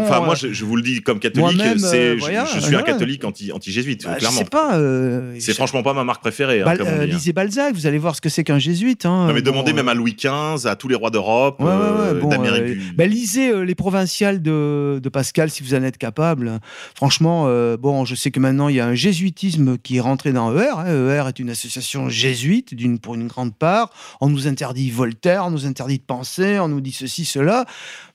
[0.00, 1.56] Enfin, moi, je, je vous le dis comme catholique,
[1.90, 4.38] c'est, euh, je- je, suis un catholique anti, anti-jésuite, bah, je clairement.
[4.38, 4.76] sais pas.
[4.76, 7.14] euh, C'est je- franchement pas ma marque préférée, hein, Bal- comme on euh, dit, hein.
[7.14, 9.06] lisez Balzac, vous allez voir ce que c'est qu'un jésuite.
[9.06, 11.66] Hein, Non, mais Bon, demandez même à Louis XV, à tous les rois d'Europe, Ouais,
[11.66, 11.72] ouais,
[12.14, 12.92] ouais, bon, d'Amérique du...
[12.94, 16.60] bah, lisez les provinciales de, de Pascal si vous en êtes capable.
[16.94, 17.44] Franchement,
[17.78, 20.70] bon, je sais que maintenant il y a un jésuitisme qui est rentré dans ER.
[20.78, 20.86] hein.
[20.86, 23.90] ER est une association jésuite d'une pour une grande part.
[24.20, 27.64] On nous interdit Voltaire, on nous interdit de penser, on nous dit ceci, cela.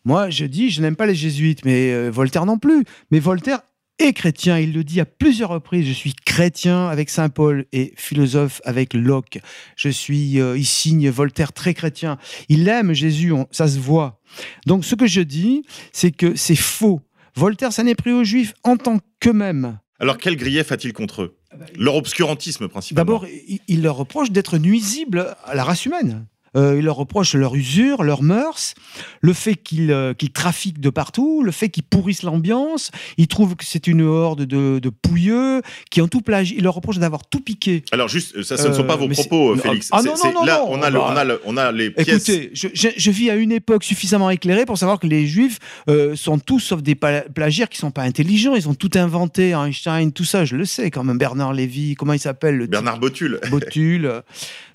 [0.05, 2.83] Moi, je dis, je n'aime pas les jésuites, mais euh, Voltaire non plus.
[3.11, 3.59] Mais Voltaire
[3.99, 4.57] est chrétien.
[4.57, 5.85] Il le dit à plusieurs reprises.
[5.87, 9.39] Je suis chrétien avec Saint Paul et philosophe avec Locke.
[9.75, 12.17] Je suis, euh, il signe Voltaire très chrétien.
[12.49, 14.19] Il aime Jésus, on- ça se voit.
[14.65, 17.01] Donc, ce que je dis, c'est que c'est faux.
[17.35, 19.77] Voltaire, ça n'est pris aux Juifs en tant qu'eux-mêmes.
[19.99, 21.37] Alors, quel grief a-t-il contre eux?
[21.77, 23.05] Leur obscurantisme, principalement.
[23.19, 26.25] D'abord, il, il leur reproche d'être nuisibles à la race humaine.
[26.57, 28.73] Euh, il leur reproche leur usure, leurs mœurs,
[29.21, 32.91] le fait qu'ils euh, qu'ils trafiquent de partout, le fait qu'ils pourrissent l'ambiance.
[33.17, 36.57] Ils trouvent que c'est une horde de, de pouilleux qui ont tout plagié.
[36.57, 37.83] Il leur reproche d'avoir tout piqué.
[37.93, 39.87] Alors, juste, ça, ce ne sont Euh, pas vos mais propos, c'est- Félix.
[39.93, 40.65] Ah non, non, non, là, non.
[40.71, 42.07] on a, le- Bah, on, a le- on a les pièces.
[42.29, 45.59] Écoutez, je, je- je vis à une époque suffisamment éclairée pour savoir que les juifs
[45.89, 48.55] euh, sont tous sauf des pla- plagiaires qui sont pas intelligents.
[48.55, 51.17] Ils ont tout inventé, Einstein, tout ça, je le sais quand même.
[51.17, 53.39] Bernard Lévy, comment il s'appelle Bernard Botul.
[53.49, 54.21] Botul.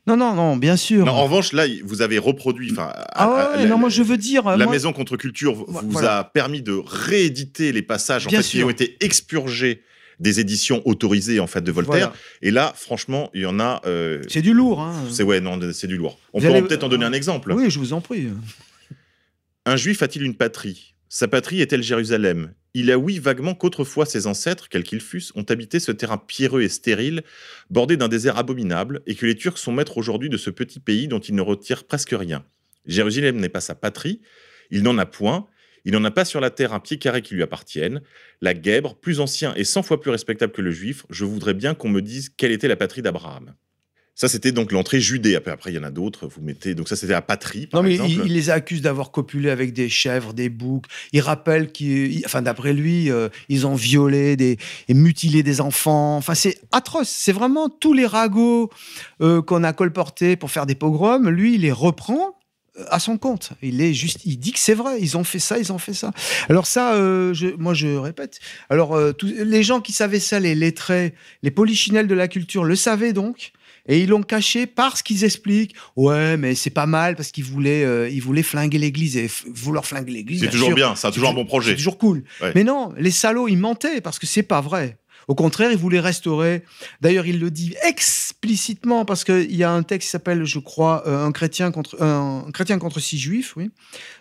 [0.07, 1.04] Non, non, non, bien sûr.
[1.04, 2.70] Non, en revanche, là, vous avez reproduit.
[2.72, 4.44] enfin, ah ouais, à- ouais, la- non, moi je veux dire.
[4.44, 6.18] La moi- Maison contre Culture vous Voilà.
[6.18, 9.82] a permis de rééditer les passages en fait, qui ont été expurgés
[10.20, 11.92] des éditions autorisées en fait de Voltaire.
[12.09, 12.12] Voilà.
[12.40, 13.82] Et là, franchement, il y en a.
[13.84, 14.80] euh, C'est du lourd.
[14.80, 14.94] Hein.
[15.11, 16.18] c'est ouais, non, c'est du lourd.
[16.32, 17.52] On Vous peut allez- peut-être en donner un exemple.
[17.52, 18.28] Oui, je vous en prie.
[19.66, 20.94] Un juif a-t-il une patrie?
[21.09, 22.52] Sa patrie est-elle Jérusalem?
[22.74, 26.68] Il oui vaguement qu'autrefois ses ancêtres, quels qu'ils fussent, ont habité ce terrain pierreux et
[26.68, 27.22] stérile,
[27.70, 31.07] bordé d'un désert abominable, et que les Turcs sont maîtres aujourd'hui de ce petit pays
[31.07, 32.44] dont ils ne retirent presque rien.
[32.86, 34.20] Jérusalem n'est pas sa patrie,
[34.70, 35.46] il n'en a point,
[35.84, 38.02] il n'en a pas sur la terre un pied carré qui lui appartienne.
[38.40, 41.74] La guèbre, plus ancien et cent fois plus respectable que le juif, je voudrais bien
[41.74, 43.54] qu'on me dise quelle était la patrie d'Abraham.
[44.18, 45.36] Ça, c'était donc l'entrée judée.
[45.36, 46.26] Après, après, il y en a d'autres.
[46.26, 46.74] Vous mettez.
[46.74, 47.66] Donc ça, c'était la patrie.
[47.66, 48.12] Par non, mais exemple.
[48.12, 50.86] il, il les accuse d'avoir copulé avec des chèvres, des boucs.
[51.12, 54.56] Il rappelle qu'ils, enfin, d'après lui, euh, ils ont violé des,
[54.88, 56.16] et mutilé des enfants.
[56.16, 57.10] Enfin, c'est atroce.
[57.10, 58.70] C'est vraiment tous les ragots
[59.20, 61.28] euh, qu'on a colportés pour faire des pogroms.
[61.28, 62.38] Lui, il les reprend
[62.78, 63.50] euh, à son compte.
[63.60, 64.96] Il est juste, il dit que c'est vrai.
[64.98, 66.10] Ils ont fait ça, ils ont fait ça.
[66.48, 68.38] Alors ça, euh, je, moi je répète.
[68.70, 71.12] Alors euh, tous- les gens qui savaient ça, les lettrés,
[71.42, 73.52] les polichinelles de la culture, le savaient donc.
[73.89, 75.74] Et ils l'ont caché parce qu'ils expliquent.
[75.97, 79.87] Ouais, mais c'est pas mal parce qu'ils voulaient, euh, ils voulaient flinguer l'Église et vouloir
[79.87, 80.41] flinguer l'Église.
[80.41, 80.97] C'est toujours sûr, bien.
[80.97, 81.76] Ça a toujours un bon C'est projet.
[81.76, 82.24] toujours cool.
[82.41, 82.53] Ouais.
[82.55, 84.99] Mais non, les salauds, ils mentaient parce que c'est pas vrai.
[85.28, 86.62] Au contraire, ils voulaient restaurer.
[87.01, 91.03] D'ailleurs, il le dit explicitement parce qu'il y a un texte qui s'appelle, je crois,
[91.09, 93.70] euh, un chrétien contre un, un chrétien contre six juifs, oui,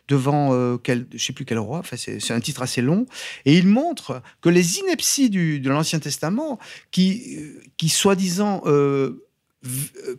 [0.08, 1.78] devant euh, quel, je sais plus quel roi.
[1.80, 3.06] Enfin, c'est c'est un titre assez long,
[3.46, 6.58] et il montre que les inepties du, de l'Ancien Testament,
[6.90, 9.25] qui, euh, qui soi-disant euh,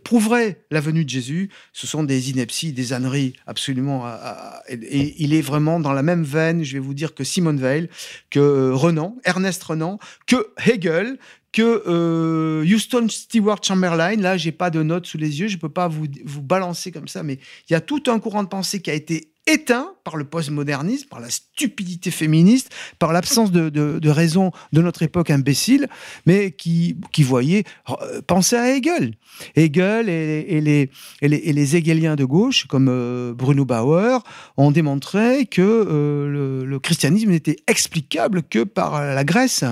[0.03, 4.05] prouveraient la venue de Jésus, ce sont des inepties, des âneries absolument.
[4.05, 7.13] à- à- et, et il est vraiment dans la même veine, je vais vous dire,
[7.15, 7.89] que Simone Weil,
[8.29, 11.17] que euh, Renan, Ernest Renan, que Hegel,
[11.53, 14.15] que euh, Houston Stewart Chamberlain.
[14.17, 17.07] Là, j'ai pas de notes sous les yeux, je peux pas vous, vous balancer comme
[17.07, 17.39] ça, mais
[17.69, 21.07] il y a tout un courant de pensée qui a été éteint par le postmodernisme,
[21.09, 22.69] par la stupidité féministe,
[22.99, 25.87] par l'absence de, de, de raison de notre époque imbécile,
[26.25, 29.15] mais qui, qui voyait, euh, pensez à Hegel.
[29.55, 30.89] Hegel et, et les,
[31.21, 34.23] et, les, et les hegeliens de gauche, comme euh, Bruno Bauer,
[34.55, 39.63] ont démontré que euh, le, le christianisme n'était explicable que par la Grèce,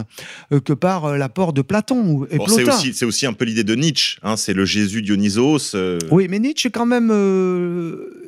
[0.52, 3.76] euh, que par l'apport de Platon ou- et Bon, c'est aussi, un peu l'idée de
[3.76, 4.18] Nietzsche.
[4.24, 5.76] hein, c'est le Jésus Dionysos.
[6.12, 7.12] Oui, mais Nietzsche, quand même.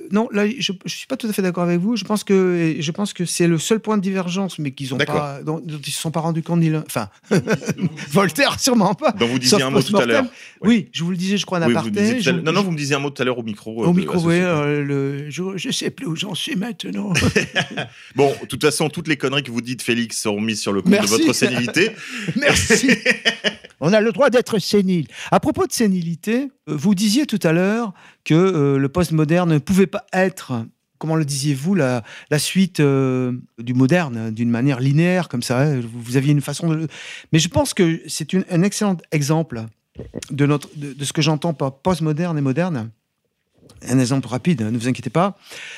[0.08, 1.96] Euh, Non, là, je ne suis pas tout à fait d'accord avec vous.
[1.96, 4.98] Je pense que, je pense que c'est le seul point de divergence, mais qu'ils ont
[4.98, 6.60] pas, dont, dont ils ne se sont pas rendus compte.
[6.60, 7.10] Ni l'un- Enfin,
[8.12, 9.12] Voltaire, sûrement pas.
[9.12, 10.26] dont vous disiez un mot tout à l'heure.
[10.62, 12.20] Oui, je vous le disais, je crois, en Oui, aparté.
[12.22, 13.84] Je- non, non, vous me disiez un mot tout à l'heure au micro.
[13.84, 17.14] euh, Au de- micro, oui, euh, le, je ne sais plus où j'en suis maintenant.
[18.16, 20.82] Bon, de toute façon, toutes les conneries que vous dites, Félix, seront mises sur le
[20.82, 21.12] compte Merci.
[21.12, 21.92] de votre sénilité.
[22.36, 22.90] Merci.
[23.80, 25.08] On a le droit d'être sénile.
[25.32, 27.94] À propos de sénilité, euh, vous disiez tout à l'heure
[28.24, 30.66] que euh, le postmoderne ne pouvait pas être,
[31.00, 32.04] comment le disiez-vous, la,
[32.38, 35.62] suite euh, du moderne, d'une manière linéaire, comme ça.
[35.62, 35.82] hein.
[35.82, 36.88] Vous, aviez une façon de.
[37.32, 39.66] Mais je pense que c'est un excellent exemple
[40.32, 42.92] de, de ce que j'entends par postmoderne et moderne.
[43.88, 45.38] Un exemple rapide, hein, ne vous inquiétez pas,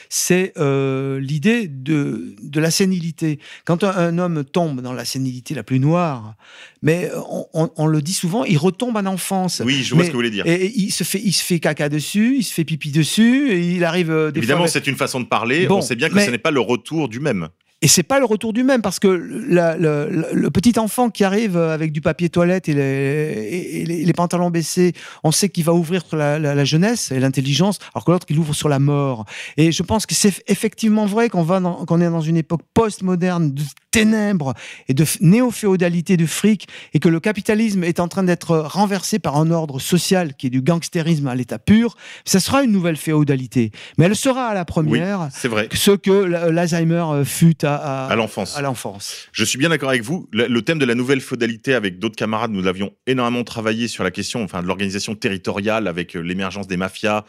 [0.09, 3.39] c'est euh, l'idée de, de la sénilité.
[3.65, 6.35] Quand un, un homme tombe dans la sénilité la plus noire,
[6.81, 9.61] mais on, on- on le dit souvent, il retombe en enfance.
[9.65, 10.45] Oui, je vois Mais- ce que vous voulez dire.
[10.47, 13.51] Et, et il se fait, il se fait caca dessus, il se fait pipi dessus,
[13.51, 15.67] et il arrive euh, des Évidemment, c'est une façon de parler.
[15.67, 17.49] Bon, on sait bien que mais- ce n'est pas le retour du même.
[17.81, 21.93] Et c'est pas le retour du même parce que le, petit enfant qui arrive avec
[21.93, 27.19] du papier toilette et les, pantalons baissés, on sait qu'il va ouvrir la, jeunesse et
[27.19, 29.25] l'intelligence, alors que l'autre il ouvre sur la mort.
[29.55, 33.53] Et je pense que c'est effectivement vrai qu'on va qu'on est dans une époque postmoderne
[33.53, 34.53] de ténèbres
[34.87, 39.37] et de néo-féodalité de fric et que le capitalisme est en train d'être renversé par
[39.37, 41.95] un ordre social qui est du gangstérisme à l'état pur.
[42.25, 45.69] Ça sera une nouvelle féodalité, mais elle sera à la Oui, première c'est vrai.
[45.73, 48.55] ce que l'Alzheimer euh, fut à, à, À l'enfance.
[48.57, 49.27] à l'enfance.
[49.31, 50.27] Je suis bien d'accord avec vous.
[50.31, 54.03] Le, le thème de la nouvelle féodalité, avec d'autres camarades, nous avions énormément travaillé sur
[54.03, 57.25] la question enfin, de l'organisation territoriale avec euh, l'émergence des mafias.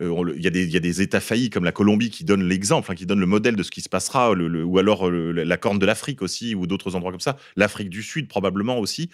[0.00, 2.24] Euh, Il y, a des- il y a des États faillis comme la Colombie qui
[2.24, 4.78] donnent l'exemple, hein, qui donnent le modèle de ce qui se passera, le- le- ou
[4.78, 8.02] alors euh, le- la Corne de l'Afrique aussi, ou d'autres endroits comme ça, l'Afrique du
[8.02, 9.10] Sud probablement aussi.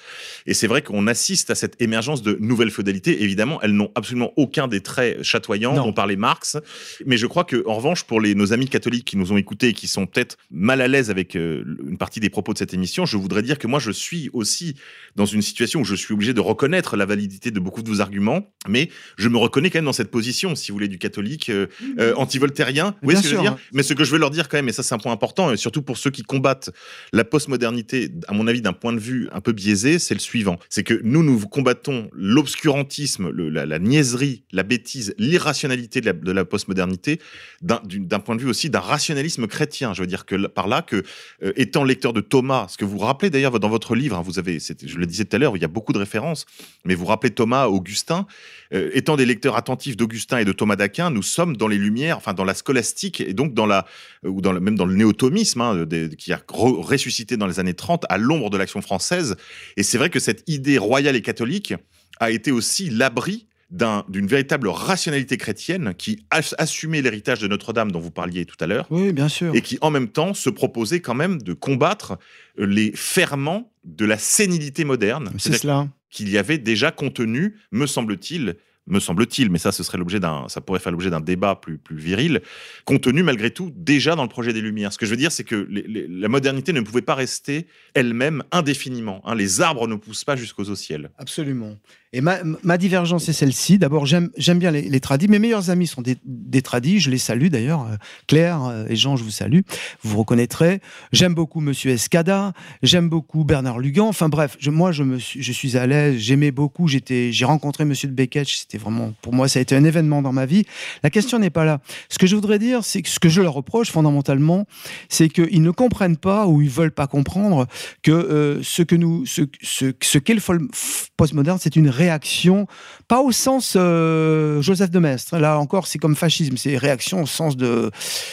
[0.46, 3.22] Et c'est vrai qu'on assiste à cette émergence de nouvelles féodalités.
[3.22, 5.86] Évidemment, elles n'ont absolument aucun des traits chatoyants Non.
[5.86, 6.58] dont parlait Marx.
[7.06, 9.68] Mais je crois que, en revanche, pour les, nos amis catholiques qui nous ont écoutés
[9.68, 12.74] et qui sont peut-être mal à l'aise avec euh, une partie des propos de cette
[12.74, 14.74] émission, je voudrais dire que moi, je suis aussi
[15.16, 18.00] dans une situation où je suis obligé de reconnaître la validité de beaucoup de vos
[18.00, 21.48] arguments, mais je me reconnais quand même dans cette position, si vous voulez, du catholique
[21.48, 21.66] euh,
[21.98, 22.96] euh, anti-voltairien.
[23.02, 23.54] Vous voyez ce que je veux sûr.
[23.54, 25.12] dire Mais ce que je veux leur dire quand même, et ça c'est un point
[25.12, 26.70] important, et surtout pour ceux qui combattent
[27.12, 30.58] la postmodernité, à mon avis, d'un point de vue un peu biaisé, c'est le suivant.
[30.68, 36.32] C'est que nous, nous combattons l'obscurantisme, la, la niaiserie, la bêtise, l'irrationalité de la, de
[36.32, 37.20] la postmodernité,
[37.62, 39.94] d'un point de vue aussi d'un rationalisme chrétien.
[39.94, 41.02] Je veux dire que par là, que
[41.42, 44.38] euh, étant lecteur de Thomas, ce que vous rappelez d'ailleurs dans votre livre, hein, vous
[44.38, 46.46] avez, je le disais tout à l'heure, il y a beaucoup de références,
[46.84, 48.26] mais vous rappelez Thomas, Augustin,
[48.72, 51.76] euh, étant des lecteurs attentifs d'Augustin et de Thomas, Thomas d'Aquin, nous sommes dans les
[51.76, 53.84] Lumières, enfin dans la scolastique et donc dans la
[54.26, 57.74] ou dans même dans le néotomisme hein, des- qui a re- ressuscité dans les années
[57.74, 59.36] 30 à l'ombre de l'action française.
[59.76, 61.74] Et c'est vrai que cette idée royale et catholique
[62.18, 67.92] a été aussi l'abri d'un- d'une véritable rationalité chrétienne qui as- assumait l'héritage de Notre-Dame
[67.92, 69.54] dont vous parliez tout à l'heure Oui, bien sûr.
[69.54, 72.16] et qui en même temps se proposait quand même de combattre
[72.56, 75.30] les ferments de la sénilité moderne.
[75.36, 75.88] C'est cela.
[76.08, 78.54] qu'il y avait déjà contenu, me semble-t-il,
[78.86, 81.78] me semble-t-il, mais ça, ce serait l'objet d'un, ça pourrait faire l'objet d'un débat plus,
[81.78, 82.42] plus viril,
[82.84, 84.92] contenu malgré tout déjà dans le projet des Lumières.
[84.92, 89.22] Ce que je veux dire, c'est que la modernité ne pouvait pas rester elle-même indéfiniment.
[89.24, 89.34] hein.
[89.34, 91.10] Les arbres ne poussent pas jusqu'aux au ciel.
[91.18, 91.76] Absolument.
[92.14, 93.76] Et ma, divergence est celle-ci.
[93.76, 95.26] D'abord, j'aime bien les, les tradis.
[95.26, 97.00] Mes meilleurs amis sont des, des tradis.
[97.00, 97.82] Je les salue d'ailleurs.
[97.82, 97.96] Euh,
[98.28, 99.62] Claire euh, et Jean, je vous salue.
[100.04, 100.80] Vous reconnaîtrez.
[101.10, 102.52] J'aime beaucoup Monsieur Escada.
[102.84, 104.06] J'aime beaucoup Bernard Lugan.
[104.06, 106.18] Enfin bref, moi, je, suis, à l'aise.
[106.18, 106.86] J'aimais beaucoup.
[106.86, 108.46] J'ai rencontré Monsieur de Beckett.
[108.46, 110.66] C'était vraiment, pour moi, ça a été un événement dans ma vie.
[111.02, 111.80] La question n'est pas là.
[112.08, 114.68] Ce que je voudrais dire, c'est que ce que je leur reproche fondamentalement,
[115.08, 117.66] c'est qu'ils ne comprennent pas ou ils veulent pas comprendre
[118.02, 120.68] que euh, ce ce, qu'est le
[121.16, 122.66] postmoderne, c'est une réaction,
[123.08, 125.38] pas au sens euh, Joseph de Maistre.
[125.38, 127.90] Là encore, c'est comme fascisme, c'est réaction au sens de,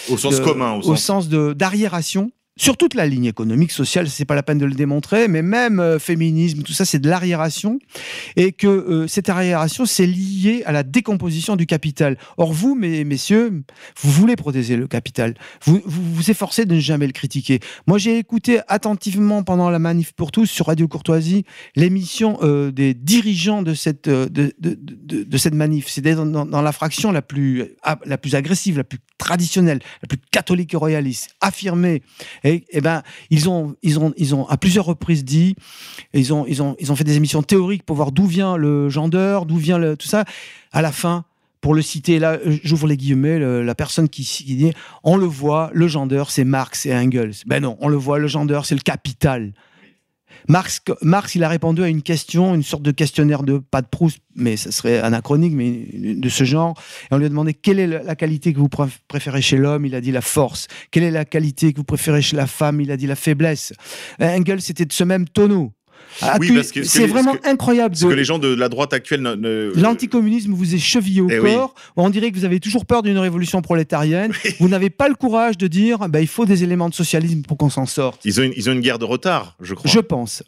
[0.09, 1.03] Au sens de- commun, au au sens.
[1.03, 2.31] sens de d'arriération.
[2.61, 5.79] Sur toute la ligne économique, sociale, c'est pas la peine de le démontrer, mais même
[5.79, 7.79] euh, féminisme, tout ça, c'est de l'arriération,
[8.35, 12.19] et que euh, cette arriération, c'est lié à la décomposition du capital.
[12.37, 13.63] Or, vous, mes, messieurs,
[13.99, 15.33] vous voulez protéger le capital.
[15.63, 17.61] Vous, vous efforcez de ne jamais le critiquer.
[17.87, 21.45] Moi, j'ai écouté attentivement pendant la manif pour tous sur Radio Courtoisie
[21.75, 25.87] l'émission euh, des dirigeants de cette, de, de, cette manif.
[25.87, 27.63] C'était dans, dans, la fraction la plus,
[28.05, 32.01] la plus agressive, la plus traditionnelle, la plus catholique et royaliste, affirmée.
[32.43, 35.55] Et, et ben, ils ont, ils ont, ils ont à plusieurs reprises dit,
[36.13, 38.89] ils ont, ils ont, ils ont fait des émissions théoriques pour voir d'où vient le
[38.89, 40.25] genreur, d'où vient tout ça.
[40.71, 41.23] À la fin,
[41.61, 45.69] pour le citer, là, j'ouvre les guillemets, le- la personne qui, dit, on le voit,
[45.73, 47.35] le genreur, c'est Marx et Engels.
[47.45, 49.53] Ben non, on le voit, le genreur, c'est le capital.
[50.47, 53.87] Marx, Marx, il a répondu à une question, une sorte de questionnaire de pas de
[53.87, 56.79] Proust, mais ce serait anachronique, mais de ce genre.
[57.03, 59.85] Et on lui a demandé quelle est la qualité que vous préf- préférez chez l'homme?
[59.85, 60.67] Il a dit la force.
[60.91, 62.81] Quelle est la qualité que vous préférez chez la femme?
[62.81, 63.73] Il a dit la faiblesse.
[64.19, 65.73] Engels, c'était de ce même tonneau.
[66.21, 67.95] Ah, Oui, parce que- ce que c'est vraiment que- incroyable.
[67.95, 71.21] Ce de- que les gens de la droite actuelle ne- ne- L'anticommunisme vous est chevillé
[71.21, 71.53] au Eh oui.
[71.53, 71.73] corps.
[71.95, 74.31] On dirait que vous avez toujours peur d'une révolution prolétarienne.
[74.59, 77.57] Vous n'avez pas le courage de dire bah, il faut des éléments de socialisme pour
[77.57, 78.21] qu'on s'en sorte.
[78.25, 79.89] Ils ont, une, ils ont une guerre de retard, je crois.
[79.89, 80.43] Je pense.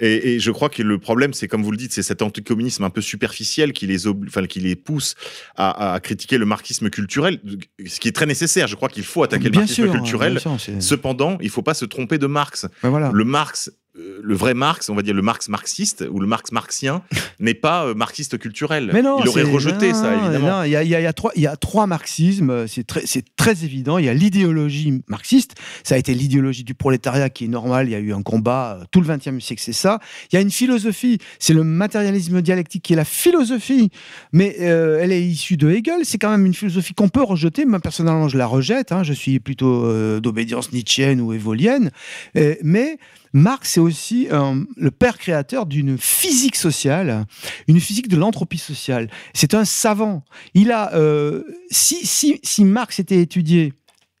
[0.00, 2.82] Et, et je crois que le problème, c'est comme vous le dites, c'est cet anticommunisme
[2.82, 5.14] un peu superficiel qui les, obli- enfin, qui les pousse
[5.54, 7.38] à, à critiquer le marxisme culturel,
[7.86, 8.66] ce qui est très nécessaire.
[8.66, 10.40] Je crois qu'il faut attaquer le marxisme sûr, culturel.
[10.40, 12.66] sûr, Cependant, il faut pas se tromper de Marx.
[12.82, 13.10] Ben voilà.
[13.12, 17.02] Le Marx, le vrai Marx, on va dire le Marx marxiste ou le Marx marxien,
[17.40, 18.90] n'est pas euh, marxiste culturel.
[18.92, 20.62] Mais non, il aurait rejeté non, ça, évidemment.
[20.62, 23.98] Il y a, y y trois, il y a trois marxismes, euh, c'est très, évident.
[23.98, 27.86] Il y a l'idéologie marxiste, ça a été l'idéologie du prolétariat qui est normale.
[27.88, 29.98] Il y a eu un combat euh, tout le XXe siècle, c'est ça.
[30.32, 33.90] Il y a une philosophie, c'est le matérialisme dialectique qui est la philosophie,
[34.32, 36.00] mais euh, elle est issue de Hegel.
[36.04, 37.66] C'est quand même une philosophie qu'on peut rejeter.
[37.66, 38.92] Moi personnellement, je la rejette.
[38.92, 39.02] hein.
[39.02, 41.90] Je suis plutôt euh, d'obédience nietzschéenne ou évolienne,
[42.36, 42.96] Euh, mais
[43.32, 47.26] Marx, c'est aussi euh, le père créateur d'une physique sociale,
[47.66, 49.10] une physique de l'entropie sociale.
[49.34, 50.24] C'est un savant.
[50.54, 53.72] Il a, euh, si, si, si Marx était étudié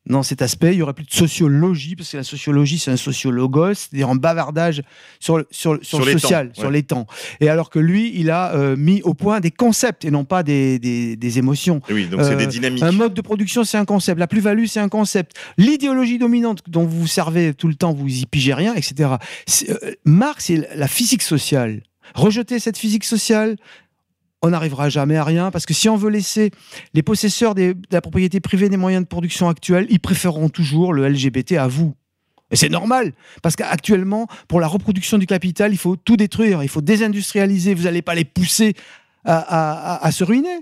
[0.06, 2.96] dans cet aspect, il y aurait plus de sociologie, parce que la sociologie, c'est un
[2.96, 4.82] sociologos, c'est-à-dire un bavardage
[5.20, 7.06] sur, le- sur, sur, Sur le les social, temps, sur les temps.
[7.40, 10.42] Et alors que lui, il a euh, mis au point des concepts et non pas
[10.42, 11.80] des, des, des émotions.
[11.88, 12.82] Oui, donc c'est Euh, des dynamiques.
[12.82, 14.18] Un mode de production, c'est un concept.
[14.18, 15.36] La plus-value, c'est un concept.
[15.56, 19.10] L'idéologie dominante dont vous vous servez tout le temps, vous y pigez rien, etc.
[19.68, 19.74] Euh,
[20.04, 21.82] Marx, c'est la physique sociale.
[22.16, 23.56] Rejeter cette physique sociale,
[24.42, 26.50] on n'arrivera jamais à rien parce que si on veut laisser
[26.94, 30.92] les possesseurs des- de la propriété privée des moyens de production actuels, ils préféreront toujours
[30.92, 31.94] le LGBT à vous.
[32.50, 33.12] Et c'est normal,
[33.42, 37.84] parce qu'actuellement, pour la reproduction du capital, il faut tout détruire, il faut désindustrialiser, vous
[37.84, 38.74] n'allez pas les pousser
[39.24, 40.58] à- à- à- à se ruiner.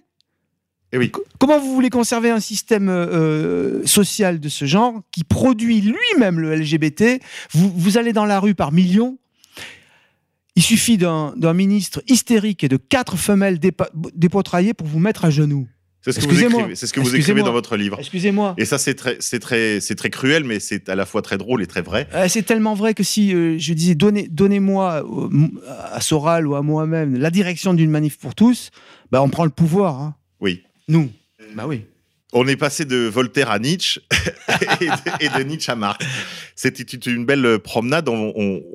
[0.92, 1.10] Et oui.
[1.38, 6.52] Comment vous voulez conserver un système euh, social de ce genre qui produit lui-même le
[6.54, 7.20] LGBT
[7.52, 9.18] vous, vous allez dans la rue par millions.
[10.61, 13.58] Il suffit d'un ministre hystérique et de quatre femelles
[14.14, 15.66] dépotraillées pour vous mettre à genoux.
[16.02, 16.61] C'est ce que vous Excusez-moi.
[16.61, 17.96] écrivez, c'est ce que vous écrivez dans votre livre.
[17.98, 18.54] Excusez-moi.
[18.58, 21.38] Et ça, c'est très, c'est très, c'est très cruel, mais c'est à la fois très
[21.38, 22.08] drôle et très vrai.
[22.12, 25.48] Euh, c'est tellement vrai que si euh, je disais donnez, donnez-moi euh,
[25.92, 28.70] à Soral ou à moi-même la direction d'une manif pour tous,
[29.11, 29.98] bah, on prend le pouvoir.
[29.98, 30.14] hein.
[30.40, 30.62] Oui.
[30.88, 31.08] Nous.
[31.54, 31.84] Bah oui.
[32.32, 34.00] On est passé de Voltaire à Nietzsche
[34.80, 36.04] et, de, et de Nietzsche à Marx.
[36.54, 38.08] C'était une belle promenade.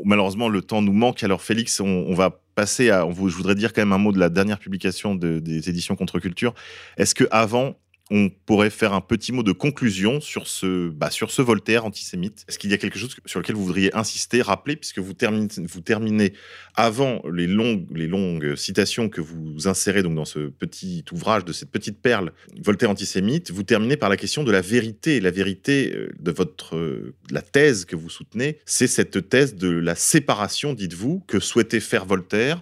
[0.03, 1.23] Malheureusement, le temps nous manque.
[1.23, 4.19] Alors, Félix, on, on va passer à, je voudrais dire quand même un mot de
[4.19, 6.53] la dernière publication de- des éditions Contre-Culture.
[6.97, 7.77] Est-ce que avant
[8.11, 12.45] on pourrait faire un petit mot de conclusion sur ce, bah, sur ce Voltaire antisémite.
[12.47, 16.33] Est-ce qu'il y a quelque chose sur lequel vous voudriez insister, rappeler, puisque vous terminez,
[16.75, 21.99] avant les longues, citations que vous insérez donc dans ce petit ouvrage, de cette petite
[21.99, 22.31] perle
[22.61, 25.19] Voltaire antisémite, vous terminez par la question de la vérité.
[25.19, 29.69] La vérité euh, de votre, euh, la thèse que vous soutenez, c'est cette thèse de
[29.69, 32.61] la séparation, dites-vous, que souhaitait faire Voltaire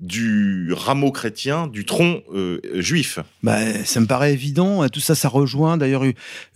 [0.00, 3.18] du rameau chrétien, du tronc euh, juif.
[3.42, 4.86] Bah, ça me paraît évident.
[4.88, 6.02] Tout ça, ça rejoint d'ailleurs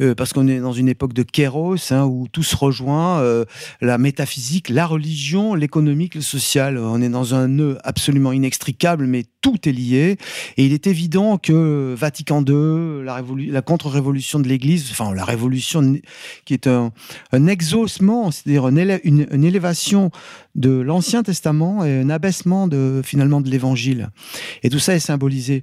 [0.01, 3.45] euh, parce qu'on est dans une époque de kéros hein, où tout se rejoint euh,
[3.81, 6.79] la métaphysique, la religion, l'économique, le social.
[6.79, 10.17] On est dans un nœud absolument inextricable, mais tout est lié.
[10.57, 15.99] Et il est évident que Vatican II, la, la contre-révolution de l'Église, enfin la révolution
[16.45, 16.93] qui est un,
[17.33, 20.11] un exaucement, c'est-à-dire une- une élévation
[20.55, 24.09] de l'Ancien Testament et un abaissement de finalement de l'Évangile.
[24.63, 25.63] Et tout ça est symbolisé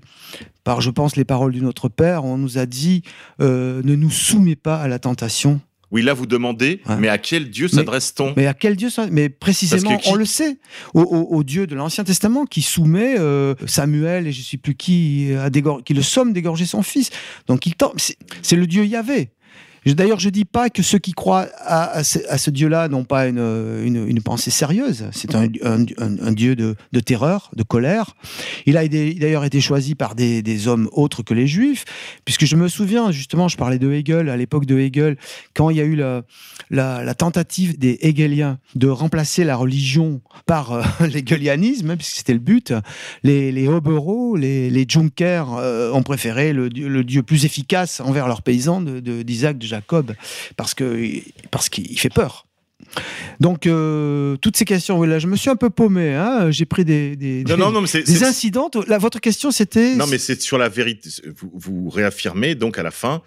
[0.63, 2.23] par, je pense, les paroles du Notre Père.
[2.25, 3.01] On nous a dit
[3.41, 5.59] euh, ne nous soumets pas à la tentation.
[5.91, 6.97] Oui, là, vous demandez, Ouais.
[6.97, 8.33] mais à quel Dieu s'adresse-t-on?
[8.35, 10.57] Mais à quel Dieu Mais précisément, qui- on le sait,
[10.95, 14.57] au, au- au Dieu de l'Ancien Testament qui soumet euh, Samuel et je ne sais
[14.57, 17.11] plus qui, à dégor- qui le somme d'égorger son fils.
[17.47, 19.29] Donc il tente- c'est c'est le Dieu Yahvé.
[19.85, 24.21] D'ailleurs, je dis pas que ceux qui croient à, ce, Dieu-là n'ont pas une, une,
[24.21, 25.05] pensée sérieuse.
[25.11, 28.15] C'est un, un- Dieu de, de terreur, de colère.
[28.65, 31.85] Il a d'ailleurs été choisi par des, hommes autres que les Juifs,
[32.25, 35.17] puisque je me souviens, justement, je parlais de Hegel, à l'époque de Hegel,
[35.53, 40.83] quand il y a eu la, tentative des hegeliens de remplacer la religion par euh,
[41.13, 42.73] l'hegelianisme, hein, puisque c'était le but,
[43.23, 48.99] les, Hobereaux, les, Junkers euh, ont préféré le, dieu- plus efficace envers leurs paysans de-
[48.99, 50.13] de- d'Isaac, de, Jacob,
[50.57, 51.05] parce que
[51.51, 52.45] parce qu'il fait peur.
[53.39, 56.13] Donc, euh, toutes ces questions, là, je me suis un peu paumé.
[56.13, 58.69] hein, J'ai pris des, des, Non, des- non, non, des incidents.
[58.87, 59.95] Là, votre question, c'était.
[59.95, 61.09] Non, mais c'est sur la vérité.
[61.35, 63.21] Vous, vous réaffirmez donc à la fin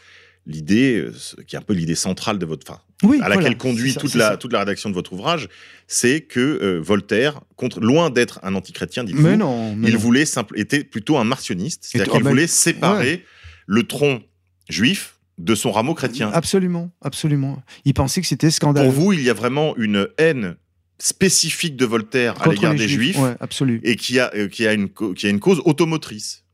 [0.47, 1.13] l'idée euh,
[1.47, 4.01] qui est un peu l'idée centrale de votre fin, oui, à laquelle voilà, conduit ça,
[4.01, 4.37] toute la ça.
[4.39, 5.49] toute la rédaction de votre ouvrage,
[5.87, 10.25] c'est que euh, Voltaire, contre, loin d'être un antichrétien, dites-vous, Mais non, mais il voulait
[10.25, 13.25] simple, était plutôt un martionniste, c'est-à-dire oh, qu'il ben, voulait séparer
[13.67, 14.23] le tronc
[14.71, 16.31] juif de son rameau chrétien.
[16.33, 17.63] Absolument, absolument.
[17.85, 18.91] Il pensait que c'était scandaleux.
[18.91, 20.57] Pour vous, il y a vraiment une haine
[20.99, 23.81] spécifique de Voltaire à l'égard des juifs, Ouais, absolu.
[23.85, 26.45] et qui a, euh, qui, a une, co- qui a une cause automotrice.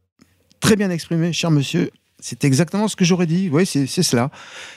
[0.60, 1.90] Très bien exprimé, cher monsieur.
[2.20, 3.50] C'est exactement ce que j'aurais dit.
[3.52, 4.30] Oui, c'est cela.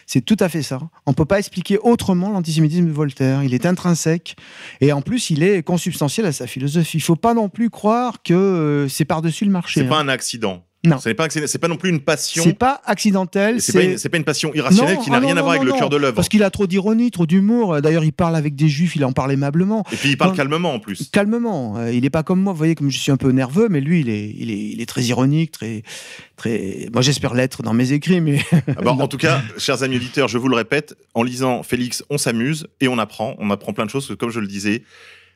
[0.06, 0.80] C'est tout à fait ça.
[1.06, 3.42] On ne peut pas expliquer autrement l'antisémitisme de Voltaire.
[3.44, 4.36] Il est intrinsèque.
[4.82, 6.98] Et en plus, il est consubstantiel à sa philosophie.
[6.98, 9.80] Il ne faut pas non plus croire que euh, c'est par-dessus le marché.
[9.82, 10.06] C'est pas hein.
[10.06, 10.66] un accident.
[10.86, 11.00] Non.
[11.00, 12.44] Ce n'est pas, non plus une passion.
[12.44, 13.62] C'est pas accidentel.
[13.62, 15.66] C'est pas, pas une passion irrationnelle Non, qui n'a ah non, rien à voir avec
[15.66, 16.16] le cœur de l'œuvre.
[16.16, 17.82] Parce qu'il a trop d'ironie, trop d'humour.
[17.82, 19.84] D'ailleurs, il parle avec des juifs, il en parle aimablement.
[19.92, 21.10] Et puis il parle calmement en plus.
[21.10, 21.78] calmement.
[21.78, 23.82] Euh, il n'est pas comme moi, vous voyez, comme je suis un peu nerveux, mais
[23.82, 25.84] lui, il est, il est, il est très ironique, très,
[26.36, 26.88] très.
[26.94, 30.28] Moi, j'espère l'être dans mes écrits, mais Ah bah, en tout cas, chers amis auditeurs,
[30.28, 33.36] je vous le répète, en lisant Félix, on s'amuse et on apprend.
[33.40, 34.16] On apprend plein de choses.
[34.20, 34.84] Comme je le disais,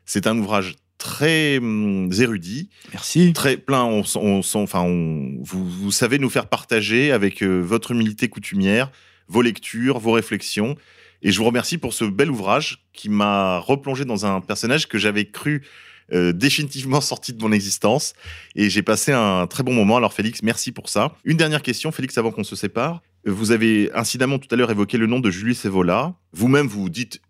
[0.06, 3.34] c'est un ouvrage très hum, érudit, merci.
[3.34, 3.84] très plein.
[3.84, 7.92] On, sent- on sent- enfin, on- vous, vous savez nous faire partager avec euh, votre
[7.92, 8.92] humilité coutumière
[9.28, 10.76] vos lectures, vos réflexions.
[11.24, 14.98] Et je vous remercie pour ce bel ouvrage qui m'a replongé dans un personnage que
[14.98, 15.64] j'avais cru
[16.12, 18.14] euh, définitivement sorti de mon existence.
[18.56, 19.96] Et j'ai passé un très bon moment.
[19.98, 21.16] Alors Félix, merci pour ça.
[21.24, 23.02] Une dernière question, Félix, avant qu'on se sépare.
[23.26, 26.14] Vous avez incidemment tout à l'heure évoqué le nom de Julius Evola.
[26.34, 27.22] Vous-même, vous dites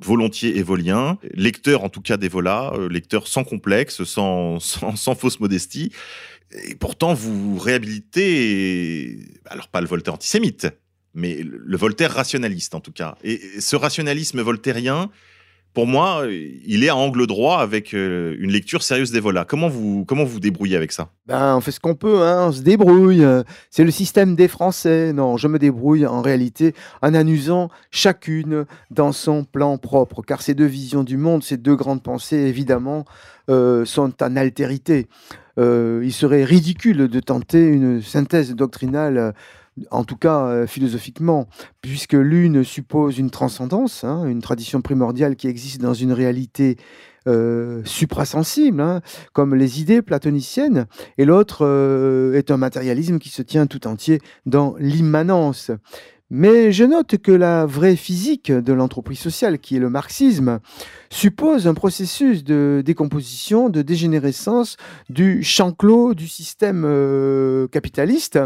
[0.00, 5.40] volontiers évolien, lecteur en tout cas d'Evola, euh, lecteur sans complexe, sans, sans, sans fausse
[5.40, 5.92] modestie.
[6.64, 10.66] Et pourtant, vous réhabilitez, alors pas le Voltaire antisémite,
[11.14, 13.16] mais le le Voltaire rationaliste en tout cas.
[13.22, 15.10] Et ce rationalisme voltairien,
[15.74, 19.44] pour moi, il est à angle droit avec euh, une lecture sérieuse d'Evola.
[19.44, 21.10] Comment vous comment vous débrouillez avec ça?
[21.26, 23.24] Ben, on fait ce qu'on peut, hein, on se débrouille.
[23.70, 25.12] C'est le système des Français.
[25.12, 30.54] Non, je me débrouille en réalité en annusant chacune dans son plan propre, car ces
[30.54, 33.04] deux visions du monde, ces deux grandes pensées, évidemment,
[33.50, 35.06] euh, sont en altérité.
[35.58, 39.34] Euh, il serait ridicule de tenter une synthèse doctrinale,
[39.90, 41.48] en tout cas euh, philosophiquement,
[41.82, 46.76] puisque l'une suppose une transcendance, hein, une tradition primordiale qui existe dans une réalité
[47.26, 49.02] euh, suprasensible, hein,
[49.32, 50.86] comme les idées platoniciennes,
[51.18, 55.70] et l'autre euh, est un matérialisme qui se tient tout entier dans l'immanence.
[56.30, 60.60] Mais je note que la vraie physique de l'entreprise sociale, qui est le marxisme,
[61.08, 64.76] suppose un processus de décomposition, de dégénérescence
[65.08, 68.38] du champ clos du système euh, capitaliste,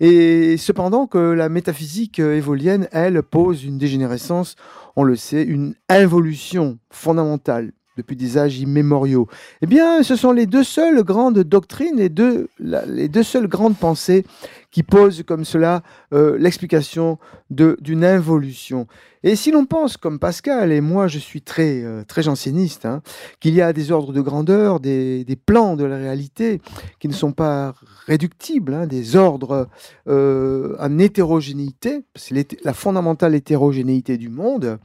[0.00, 4.56] et cependant que la métaphysique euh, évolienne, elle, pose une dégénérescence,
[4.96, 9.26] on le sait, une involution fondamentale depuis des âges immémoriaux.
[9.62, 13.76] Eh bien, ce sont les deux seules grandes doctrines, les deux, les deux seules grandes
[13.76, 14.24] pensées
[14.70, 17.18] qui posent comme cela euh, l'explication
[17.50, 18.86] d'une involution.
[19.22, 23.02] Et si l'on pense comme Pascal, et moi je suis très, euh, très janséniste, hein,
[23.40, 26.60] qu'il y a des ordres de grandeur, des, des plans de la réalité
[27.00, 27.74] qui ne sont pas
[28.06, 29.68] réductibles, hein, des ordres
[30.08, 34.78] euh, en hétérogénéité, c'est la fondamentale hétérogénéité du monde,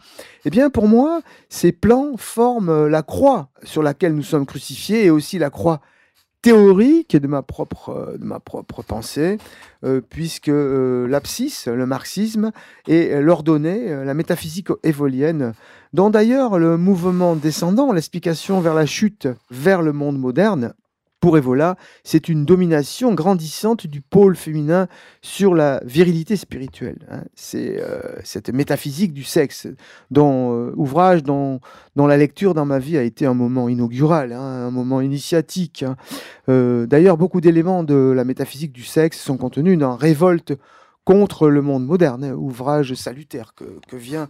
[0.46, 5.10] eh bien pour moi, ces plans forment la croix sur laquelle nous sommes crucifiés et
[5.10, 5.82] aussi la croix
[6.42, 9.38] théorique de ma propre, euh, de ma propre pensée,
[9.84, 12.52] euh, puisque euh, l'abscisse, le marxisme,
[12.88, 15.54] et euh, l'ordonnée, la métaphysique évolienne,
[15.94, 20.74] dont d'ailleurs le mouvement descendant, l'explication vers la chute, vers le monde moderne,
[21.22, 24.88] pour Evola, c'est une domination grandissante du pôle féminin
[25.22, 26.98] sur la virilité spirituelle.
[27.10, 27.24] hein.
[27.36, 29.68] C'est euh, cette métaphysique du sexe,
[30.10, 31.62] dont euh, ouvrage dont,
[31.96, 35.84] dont la lecture dans ma vie a été un moment inaugural, hein, un moment initiatique.
[35.84, 35.96] hein.
[36.50, 40.54] Euh, D'ailleurs, beaucoup d'éléments de la métaphysique du sexe sont contenus dans Révolte
[41.06, 44.28] contre le monde moderne, ouvrage salutaire que, que vient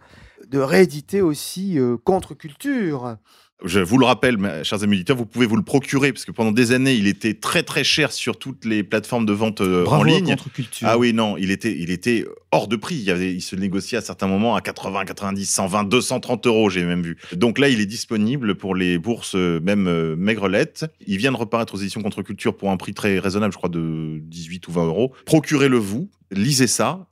[0.48, 3.18] de rééditer aussi euh, Contre-culture.
[3.64, 6.32] Je vous le rappelle, mes chers amis auditeurs, vous pouvez vous le procurer parce que
[6.32, 9.84] pendant des années, il était très très cher sur toutes les plateformes de vente euh,
[9.84, 10.26] Bravo en ligne.
[10.26, 10.88] Contre-Culture.
[10.90, 12.96] Ah oui, non, il était, il était hors de prix.
[12.96, 16.70] Il, y avait, il se négociait à certains moments à 80, 90, 120, 230 euros,
[16.72, 17.18] j'ai même vu.
[17.34, 20.86] Donc là, il est disponible pour les bourses, euh, même euh, maigrelettes.
[21.06, 24.18] Il vient de reparaître aux éditions Contre-Culture pour un prix très raisonnable, je crois, de
[24.24, 25.14] 18 ou 20 euros.
[25.26, 27.08] Procurez-le vous, lisez ça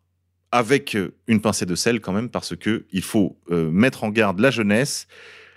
[0.51, 4.09] avec euh, une pincée de sel quand même, parce que il faut euh, mettre en
[4.09, 5.07] garde la jeunesse.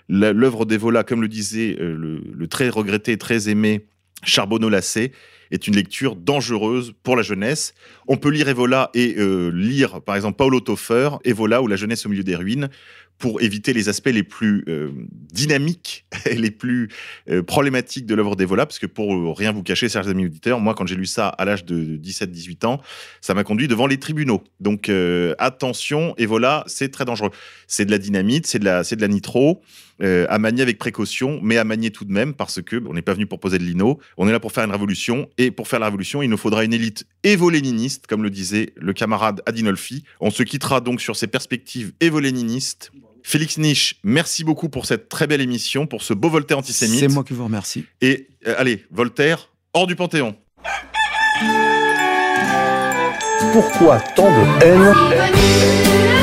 [0.09, 3.85] L'œuvre d'Evola, comme le disait euh, le, très regretté, très aimé
[4.23, 5.13] Charbonneau-Lassé,
[5.51, 7.73] est une lecture dangereuse pour la jeunesse.
[8.07, 9.15] On peut lire Evola et
[9.53, 12.69] lire, par exemple, Paulo Toffer, Evola ou La jeunesse au milieu des ruines,
[13.17, 14.91] pour éviter les aspects les plus euh,
[15.31, 16.89] dynamiques et les plus
[17.29, 20.73] euh, problématiques de l'œuvre d'Evola, parce que pour rien vous cacher, chers amis auditeurs, moi,
[20.73, 22.81] quand j'ai lu ça à l'âge de 17-18 ans,
[23.21, 24.43] ça m'a conduit devant les tribunaux.
[24.59, 27.31] Donc, euh, attention, Evola, c'est très dangereux.
[27.67, 29.61] C'est de la dynamite, c'est de la, c'est de la nitro,
[30.01, 33.01] euh, à manier avec précaution, mais à manier tout de même, parce que on n'est
[33.01, 35.67] pas venu pour poser de lino, on est là pour faire une révolution, et pour
[35.67, 40.03] faire la révolution, il nous faudra une élite évoléniniste, comme le disait le camarade Adinolfi.
[40.19, 42.91] On se quittera donc sur ces perspectives évoléninistes.
[43.23, 46.99] Félix Niche, merci beaucoup pour cette très belle émission, pour ce beau Voltaire antisémite.
[46.99, 47.85] C'est moi qui vous remercie.
[48.01, 50.35] Et euh, allez, Voltaire, hors du Panthéon.
[53.53, 56.22] Pourquoi tant de haine?